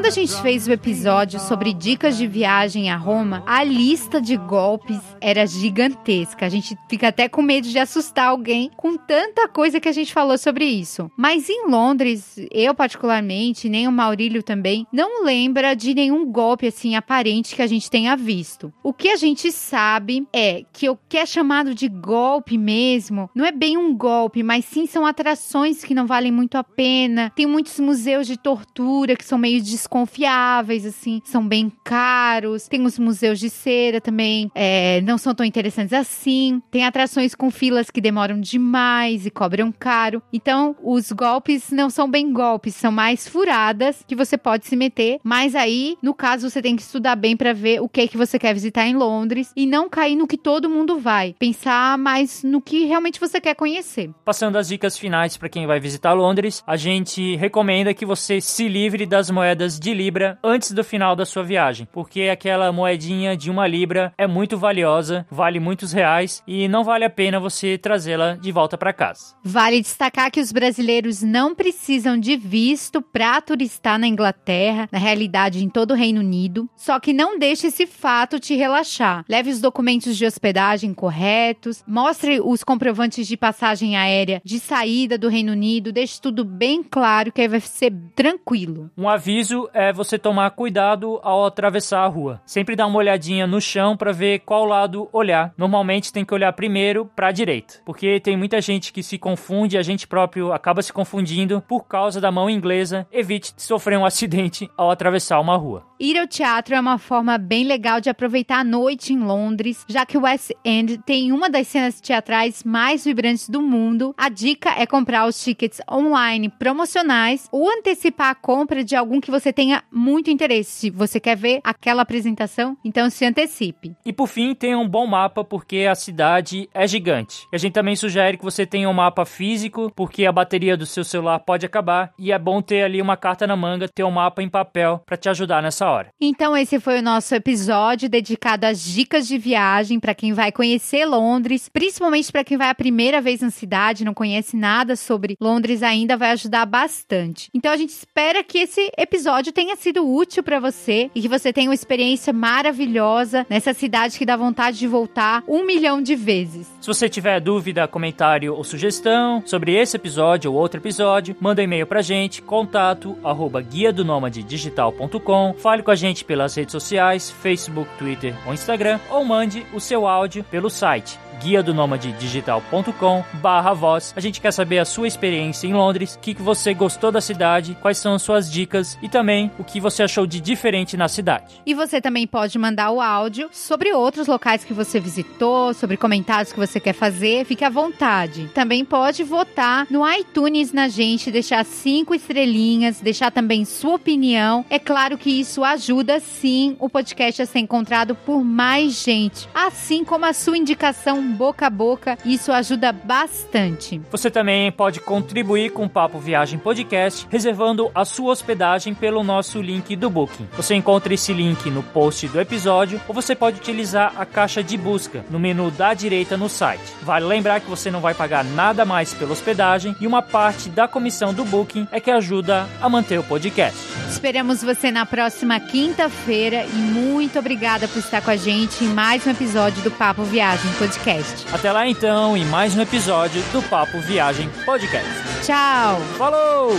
A 0.07 0.09
gente 0.09 0.41
fez 0.41 0.65
o 0.65 0.71
episódio 0.71 1.37
sobre 1.37 1.73
dicas 1.73 2.17
de 2.17 2.25
viagem 2.25 2.89
a 2.89 2.95
Roma, 2.95 3.43
a 3.45 3.61
lista 3.61 4.21
de 4.21 4.37
golpes 4.37 5.01
era 5.19 5.45
gigantesca. 5.45 6.45
A 6.45 6.49
gente 6.49 6.77
fica 6.89 7.09
até 7.09 7.27
com 7.27 7.41
medo 7.41 7.67
de 7.67 7.77
assustar 7.77 8.29
alguém 8.29 8.71
com 8.77 8.95
tanta 8.95 9.49
coisa 9.49 9.81
que 9.81 9.89
a 9.89 9.91
gente 9.91 10.13
falou 10.13 10.37
sobre 10.37 10.63
isso. 10.63 11.11
Mas 11.17 11.49
em 11.49 11.67
Londres, 11.67 12.39
eu 12.51 12.73
particularmente, 12.73 13.67
nem 13.67 13.85
o 13.85 13.91
Maurílio 13.91 14.41
também, 14.41 14.87
não 14.93 15.25
lembra 15.25 15.75
de 15.75 15.93
nenhum 15.93 16.25
golpe 16.31 16.67
assim 16.67 16.95
aparente 16.95 17.53
que 17.53 17.61
a 17.61 17.67
gente 17.67 17.91
tenha 17.91 18.15
visto. 18.15 18.71
O 18.81 18.93
que 18.93 19.09
a 19.09 19.17
gente 19.17 19.51
sabe 19.51 20.25
é 20.31 20.63
que 20.71 20.87
o 20.89 20.97
que 21.09 21.17
é 21.17 21.25
chamado 21.25 21.75
de 21.75 21.89
golpe 21.89 22.57
mesmo 22.57 23.29
não 23.35 23.43
é 23.43 23.51
bem 23.51 23.75
um 23.77 23.93
golpe, 23.93 24.41
mas 24.41 24.63
sim 24.63 24.85
são 24.85 25.05
atrações 25.05 25.83
que 25.83 25.93
não 25.93 26.07
valem 26.07 26.31
muito 26.31 26.57
a 26.57 26.63
pena. 26.63 27.29
Tem 27.35 27.45
muitos 27.45 27.77
museus 27.77 28.25
de 28.25 28.37
tortura 28.37 29.13
que 29.13 29.25
são 29.25 29.37
meio 29.37 29.61
desconfiáveis, 29.97 30.85
assim, 30.85 31.21
são 31.23 31.47
bem 31.47 31.71
caros. 31.83 32.67
Tem 32.67 32.85
os 32.85 32.99
museus 32.99 33.39
de 33.39 33.49
cera 33.49 33.99
também, 33.99 34.51
é, 34.53 35.01
não 35.01 35.17
são 35.17 35.33
tão 35.33 35.45
interessantes 35.45 35.93
assim. 35.93 36.61
Tem 36.69 36.85
atrações 36.85 37.33
com 37.33 37.49
filas 37.49 37.89
que 37.89 38.01
demoram 38.01 38.39
demais 38.39 39.25
e 39.25 39.31
cobram 39.31 39.71
caro. 39.71 40.21
Então, 40.31 40.75
os 40.83 41.11
golpes 41.11 41.71
não 41.71 41.89
são 41.89 42.09
bem 42.09 42.31
golpes, 42.31 42.75
são 42.75 42.91
mais 42.91 43.27
furadas 43.27 44.03
que 44.07 44.15
você 44.15 44.37
pode 44.37 44.67
se 44.67 44.75
meter. 44.75 45.19
Mas 45.23 45.55
aí, 45.55 45.97
no 46.01 46.13
caso, 46.13 46.49
você 46.49 46.61
tem 46.61 46.75
que 46.75 46.81
estudar 46.81 47.15
bem 47.15 47.35
para 47.35 47.53
ver 47.53 47.81
o 47.81 47.89
que 47.89 48.01
é 48.01 48.07
que 48.07 48.17
você 48.17 48.37
quer 48.37 48.53
visitar 48.53 48.85
em 48.85 48.95
Londres 48.95 49.51
e 49.55 49.65
não 49.65 49.89
cair 49.89 50.15
no 50.15 50.27
que 50.27 50.37
todo 50.37 50.69
mundo 50.69 50.99
vai. 50.99 51.35
Pensar 51.39 51.97
mais 51.97 52.43
no 52.43 52.61
que 52.61 52.85
realmente 52.85 53.19
você 53.19 53.41
quer 53.41 53.55
conhecer. 53.55 54.11
Passando 54.23 54.57
as 54.57 54.67
dicas 54.67 54.97
finais 54.97 55.37
para 55.37 55.49
quem 55.49 55.65
vai 55.65 55.79
visitar 55.79 56.13
Londres, 56.13 56.63
a 56.67 56.75
gente 56.75 57.35
recomenda 57.35 57.93
que 57.93 58.05
você 58.05 58.39
se 58.39 58.67
livre 58.67 59.05
das 59.05 59.31
moedas 59.31 59.79
de 59.79 59.86
libra 59.93 60.37
antes 60.43 60.71
do 60.71 60.83
final 60.83 61.15
da 61.15 61.25
sua 61.25 61.43
viagem, 61.43 61.87
porque 61.91 62.23
aquela 62.23 62.71
moedinha 62.71 63.35
de 63.35 63.49
uma 63.49 63.67
libra 63.67 64.13
é 64.17 64.27
muito 64.27 64.57
valiosa, 64.57 65.25
vale 65.29 65.59
muitos 65.59 65.93
reais 65.93 66.43
e 66.47 66.67
não 66.67 66.83
vale 66.83 67.05
a 67.05 67.09
pena 67.09 67.39
você 67.39 67.77
trazê-la 67.77 68.35
de 68.35 68.51
volta 68.51 68.77
para 68.77 68.93
casa. 68.93 69.35
Vale 69.43 69.81
destacar 69.81 70.31
que 70.31 70.39
os 70.39 70.51
brasileiros 70.51 71.21
não 71.21 71.55
precisam 71.55 72.17
de 72.17 72.35
visto 72.35 73.01
para 73.01 73.39
turistar 73.41 73.99
na 73.99 74.07
Inglaterra, 74.07 74.87
na 74.91 74.99
realidade 74.99 75.63
em 75.63 75.69
todo 75.69 75.91
o 75.91 75.95
Reino 75.95 76.19
Unido, 76.19 76.69
só 76.75 76.99
que 76.99 77.13
não 77.13 77.37
deixe 77.37 77.67
esse 77.67 77.85
fato 77.85 78.39
te 78.39 78.55
relaxar. 78.55 79.23
Leve 79.27 79.49
os 79.49 79.61
documentos 79.61 80.17
de 80.17 80.25
hospedagem 80.25 80.93
corretos, 80.93 81.83
mostre 81.87 82.39
os 82.39 82.63
comprovantes 82.63 83.27
de 83.27 83.37
passagem 83.37 83.95
aérea 83.95 84.41
de 84.43 84.59
saída 84.59 85.17
do 85.17 85.29
Reino 85.29 85.51
Unido, 85.51 85.91
deixe 85.91 86.21
tudo 86.21 86.43
bem 86.43 86.83
claro 86.83 87.31
que 87.31 87.41
aí 87.41 87.47
vai 87.47 87.59
ser 87.59 87.93
tranquilo. 88.15 88.89
Um 88.97 89.07
aviso 89.07 89.69
é 89.77 89.93
você 89.93 90.17
tomar 90.17 90.49
cuidado 90.51 91.19
ao 91.21 91.45
atravessar 91.45 92.03
a 92.03 92.07
rua. 92.07 92.41
Sempre 92.47 92.75
dá 92.75 92.87
uma 92.87 92.97
olhadinha 92.97 93.45
no 93.45 93.61
chão 93.61 93.95
para 93.95 94.11
ver 94.11 94.39
qual 94.39 94.65
lado 94.65 95.07
olhar. 95.13 95.53
Normalmente 95.55 96.11
tem 96.11 96.25
que 96.25 96.33
olhar 96.33 96.51
primeiro 96.53 97.05
para 97.15 97.27
a 97.27 97.31
direita, 97.31 97.75
porque 97.85 98.19
tem 98.19 98.35
muita 98.35 98.59
gente 98.59 98.91
que 98.91 99.03
se 99.03 99.19
confunde, 99.19 99.77
a 99.77 99.83
gente 99.83 100.07
próprio 100.07 100.51
acaba 100.51 100.81
se 100.81 100.91
confundindo 100.91 101.63
por 101.67 101.87
causa 101.87 102.19
da 102.19 102.31
mão 102.31 102.49
inglesa. 102.49 103.05
Evite 103.11 103.53
sofrer 103.55 103.99
um 103.99 104.05
acidente 104.07 104.67
ao 104.75 104.89
atravessar 104.89 105.39
uma 105.39 105.55
rua. 105.55 105.85
Ir 105.99 106.15
ao 106.15 106.27
teatro 106.27 106.75
é 106.75 106.79
uma 106.79 106.99
forma 106.99 107.39
bem 107.39 107.65
legal 107.65 107.99
de 107.99 108.07
aproveitar 108.07 108.59
a 108.59 108.63
noite 108.63 109.13
em 109.13 109.19
Londres, 109.19 109.83
já 109.89 110.05
que 110.05 110.15
o 110.15 110.21
West 110.21 110.51
End 110.63 110.99
tem 110.99 111.31
uma 111.31 111.49
das 111.49 111.67
cenas 111.67 111.99
teatrais 111.99 112.63
mais 112.63 113.03
vibrantes 113.03 113.49
do 113.49 113.63
mundo. 113.63 114.13
A 114.15 114.29
dica 114.29 114.69
é 114.77 114.85
comprar 114.85 115.25
os 115.25 115.43
tickets 115.43 115.81
online 115.91 116.49
promocionais 116.49 117.47
ou 117.51 117.67
antecipar 117.67 118.29
a 118.29 118.35
compra 118.35 118.83
de 118.83 118.95
algum 118.95 119.19
que 119.19 119.31
você 119.31 119.51
tenha 119.51 119.83
muito 119.91 120.29
interesse. 120.29 120.71
Se 120.71 120.89
você 120.91 121.19
quer 121.19 121.35
ver 121.35 121.61
aquela 121.63 122.03
apresentação, 122.03 122.77
então 122.85 123.09
se 123.09 123.25
antecipe. 123.25 123.95
E 124.05 124.13
por 124.13 124.27
fim, 124.27 124.53
tenha 124.53 124.77
um 124.77 124.87
bom 124.87 125.07
mapa, 125.07 125.43
porque 125.43 125.87
a 125.89 125.95
cidade 125.95 126.69
é 126.75 126.87
gigante. 126.87 127.47
E 127.51 127.55
a 127.55 127.59
gente 127.59 127.73
também 127.73 127.95
sugere 127.95 128.37
que 128.37 128.43
você 128.43 128.67
tenha 128.67 128.87
um 128.87 128.93
mapa 128.93 129.25
físico, 129.25 129.91
porque 129.95 130.27
a 130.27 130.31
bateria 130.31 130.77
do 130.77 130.85
seu 130.85 131.03
celular 131.03 131.39
pode 131.39 131.65
acabar 131.65 132.13
e 132.19 132.31
é 132.31 132.37
bom 132.37 132.61
ter 132.61 132.83
ali 132.83 133.01
uma 133.01 133.17
carta 133.17 133.47
na 133.47 133.55
manga, 133.55 133.87
ter 133.87 134.03
um 134.03 134.11
mapa 134.11 134.43
em 134.43 134.49
papel 134.49 135.01
para 135.03 135.17
te 135.17 135.27
ajudar 135.27 135.63
nessa 135.63 135.86
hora. 135.91 136.09
Então 136.19 136.55
esse 136.55 136.79
foi 136.79 136.99
o 136.99 137.01
nosso 137.01 137.33
episódio 137.35 138.09
dedicado 138.09 138.65
às 138.65 138.83
dicas 138.83 139.27
de 139.27 139.37
viagem 139.37 139.99
para 139.99 140.15
quem 140.15 140.33
vai 140.33 140.51
conhecer 140.51 141.05
Londres, 141.05 141.69
principalmente 141.69 142.31
para 142.31 142.43
quem 142.43 142.57
vai 142.57 142.69
a 142.69 142.75
primeira 142.75 143.21
vez 143.21 143.41
na 143.41 143.49
cidade, 143.49 144.05
não 144.05 144.13
conhece 144.13 144.55
nada 144.55 144.95
sobre 144.95 145.35
Londres 145.39 145.83
ainda, 145.83 146.17
vai 146.17 146.31
ajudar 146.31 146.65
bastante. 146.65 147.49
Então 147.53 147.71
a 147.71 147.77
gente 147.77 147.89
espera 147.89 148.43
que 148.43 148.59
esse 148.59 148.91
episódio 148.97 149.53
tenha 149.53 149.75
sido 149.75 150.07
útil 150.07 150.43
para 150.43 150.59
você 150.59 151.09
e 151.13 151.21
que 151.21 151.27
você 151.27 151.53
tenha 151.53 151.69
uma 151.69 151.75
experiência 151.75 152.33
maravilhosa 152.33 153.45
nessa 153.49 153.73
cidade 153.73 154.17
que 154.17 154.25
dá 154.25 154.35
vontade 154.35 154.77
de 154.77 154.87
voltar 154.87 155.43
um 155.47 155.65
milhão 155.65 156.01
de 156.01 156.15
vezes. 156.15 156.67
Se 156.81 156.87
você 156.87 157.07
tiver 157.07 157.39
dúvida, 157.39 157.87
comentário 157.87 158.55
ou 158.55 158.63
sugestão 158.63 159.41
sobre 159.45 159.73
esse 159.75 159.95
episódio 159.95 160.51
ou 160.51 160.57
outro 160.57 160.79
episódio, 160.79 161.35
manda 161.39 161.61
um 161.61 161.65
e-mail 161.65 161.85
pra 161.85 162.01
gente, 162.01 162.41
contato 162.41 163.17
arroba 163.23 163.61
guia 163.61 163.93
do 163.93 164.03
digital.com. 164.29 165.53
Fale 165.53 165.76
com 165.83 165.91
a 165.91 165.95
gente 165.95 166.25
pelas 166.25 166.55
redes 166.55 166.71
sociais, 166.71 167.29
Facebook, 167.29 167.89
Twitter 167.97 168.35
ou 168.45 168.53
Instagram, 168.53 168.99
ou 169.09 169.23
mande 169.23 169.65
o 169.73 169.79
seu 169.79 170.07
áudio 170.07 170.43
pelo 170.43 170.69
site 170.69 171.19
guia 171.41 171.63
do 171.63 171.73
digital.com 172.19 173.23
barra 173.35 173.73
voz. 173.73 174.13
A 174.15 174.19
gente 174.19 174.41
quer 174.41 174.51
saber 174.51 174.79
a 174.79 174.85
sua 174.85 175.07
experiência 175.07 175.67
em 175.67 175.73
Londres, 175.73 176.15
o 176.15 176.19
que, 176.19 176.33
que 176.33 176.41
você 176.41 176.73
gostou 176.73 177.11
da 177.11 177.21
cidade, 177.21 177.77
quais 177.81 177.97
são 177.97 178.13
as 178.13 178.21
suas 178.21 178.51
dicas 178.51 178.97
e 179.01 179.07
também 179.07 179.51
o 179.59 179.63
que 179.63 179.79
você 179.79 180.03
achou 180.03 180.25
de 180.25 180.39
diferente 180.39 180.97
na 180.97 181.07
cidade. 181.07 181.61
E 181.65 181.73
você 181.73 182.01
também 182.01 182.25
pode 182.25 182.57
mandar 182.57 182.91
o 182.91 183.01
áudio 183.01 183.49
sobre 183.51 183.93
outros 183.93 184.27
locais 184.27 184.63
que 184.63 184.73
você 184.73 184.99
visitou, 184.99 185.73
sobre 185.73 185.97
comentários 185.97 186.51
que 186.51 186.59
você 186.59 186.79
quer 186.79 186.93
fazer, 186.93 187.45
fique 187.45 187.63
à 187.63 187.69
vontade. 187.69 188.49
Também 188.53 188.83
pode 188.83 189.23
votar 189.23 189.87
no 189.89 190.07
iTunes 190.09 190.71
na 190.73 190.87
gente, 190.87 191.31
deixar 191.31 191.63
cinco 191.65 192.15
estrelinhas, 192.15 192.99
deixar 192.99 193.31
também 193.31 193.65
sua 193.65 193.95
opinião. 193.95 194.65
É 194.69 194.79
claro 194.79 195.17
que 195.17 195.29
isso 195.29 195.63
ajuda 195.63 196.19
sim 196.19 196.75
o 196.79 196.89
podcast 196.89 197.41
a 197.41 197.45
ser 197.45 197.59
encontrado 197.59 198.15
por 198.15 198.43
mais 198.43 199.03
gente, 199.03 199.47
assim 199.53 200.03
como 200.03 200.25
a 200.25 200.33
sua 200.33 200.57
indicação 200.57 201.26
boca 201.27 201.67
a 201.67 201.69
boca, 201.69 202.17
isso 202.25 202.51
ajuda 202.51 202.91
bastante. 202.91 204.01
Você 204.11 204.29
também 204.29 204.71
pode 204.71 204.99
contribuir 204.99 205.71
com 205.71 205.85
o 205.85 205.89
Papo 205.89 206.19
Viagem 206.19 206.59
Podcast, 206.59 207.27
reservando 207.29 207.91
a 207.93 208.05
sua 208.05 208.31
hospedagem 208.31 208.93
pelo 208.93 209.23
nosso 209.23 209.61
link 209.61 209.95
do 209.95 210.09
Booking. 210.09 210.47
Você 210.53 210.75
encontra 210.75 211.13
esse 211.13 211.33
link 211.33 211.69
no 211.69 211.83
post 211.83 212.27
do 212.27 212.39
episódio 212.39 213.01
ou 213.07 213.13
você 213.13 213.35
pode 213.35 213.57
utilizar 213.57 214.13
a 214.17 214.25
caixa 214.25 214.63
de 214.63 214.77
busca 214.77 215.25
no 215.29 215.39
menu 215.39 215.69
da 215.71 215.93
direita 215.93 216.37
no 216.37 216.49
site. 216.49 216.83
Vale 217.01 217.25
lembrar 217.25 217.59
que 217.59 217.69
você 217.69 217.91
não 217.91 218.01
vai 218.01 218.13
pagar 218.13 218.43
nada 218.43 218.85
mais 218.85 219.13
pela 219.13 219.31
hospedagem 219.31 219.95
e 219.99 220.07
uma 220.07 220.21
parte 220.21 220.69
da 220.69 220.87
comissão 220.87 221.33
do 221.33 221.45
Booking 221.45 221.87
é 221.91 221.99
que 221.99 222.11
ajuda 222.11 222.67
a 222.81 222.89
manter 222.89 223.19
o 223.19 223.23
podcast. 223.23 223.77
Esperamos 224.17 224.63
você 224.63 224.89
na 224.89 225.05
próxima 225.05 225.59
quinta-feira 225.59 226.65
e 226.65 226.75
muito 226.75 227.37
obrigada 227.37 227.87
por 227.87 227.99
estar 227.99 228.19
com 228.19 228.31
a 228.31 228.35
gente 228.35 228.83
em 228.83 228.87
mais 228.87 229.25
um 229.27 229.29
episódio 229.29 229.83
do 229.83 229.91
Papo 229.91 230.23
Viagem 230.23 230.73
Podcast. 230.73 231.45
Até 231.53 231.71
lá 231.71 231.87
então, 231.87 232.35
em 232.35 232.43
mais 232.43 232.75
um 232.75 232.81
episódio 232.81 233.39
do 233.53 233.61
Papo 233.69 233.99
Viagem 233.99 234.49
Podcast. 234.65 235.07
Tchau. 235.45 236.01
Falou! 236.17 236.71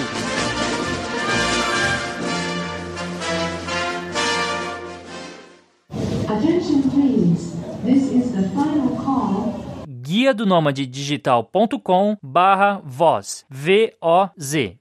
Guia 9.87 10.35
do 10.35 10.45
Nômade 10.45 10.85
Digital.com 10.87 12.17
barra 12.21 12.83
voz. 12.85 13.47
V-O-Z. 13.49 14.77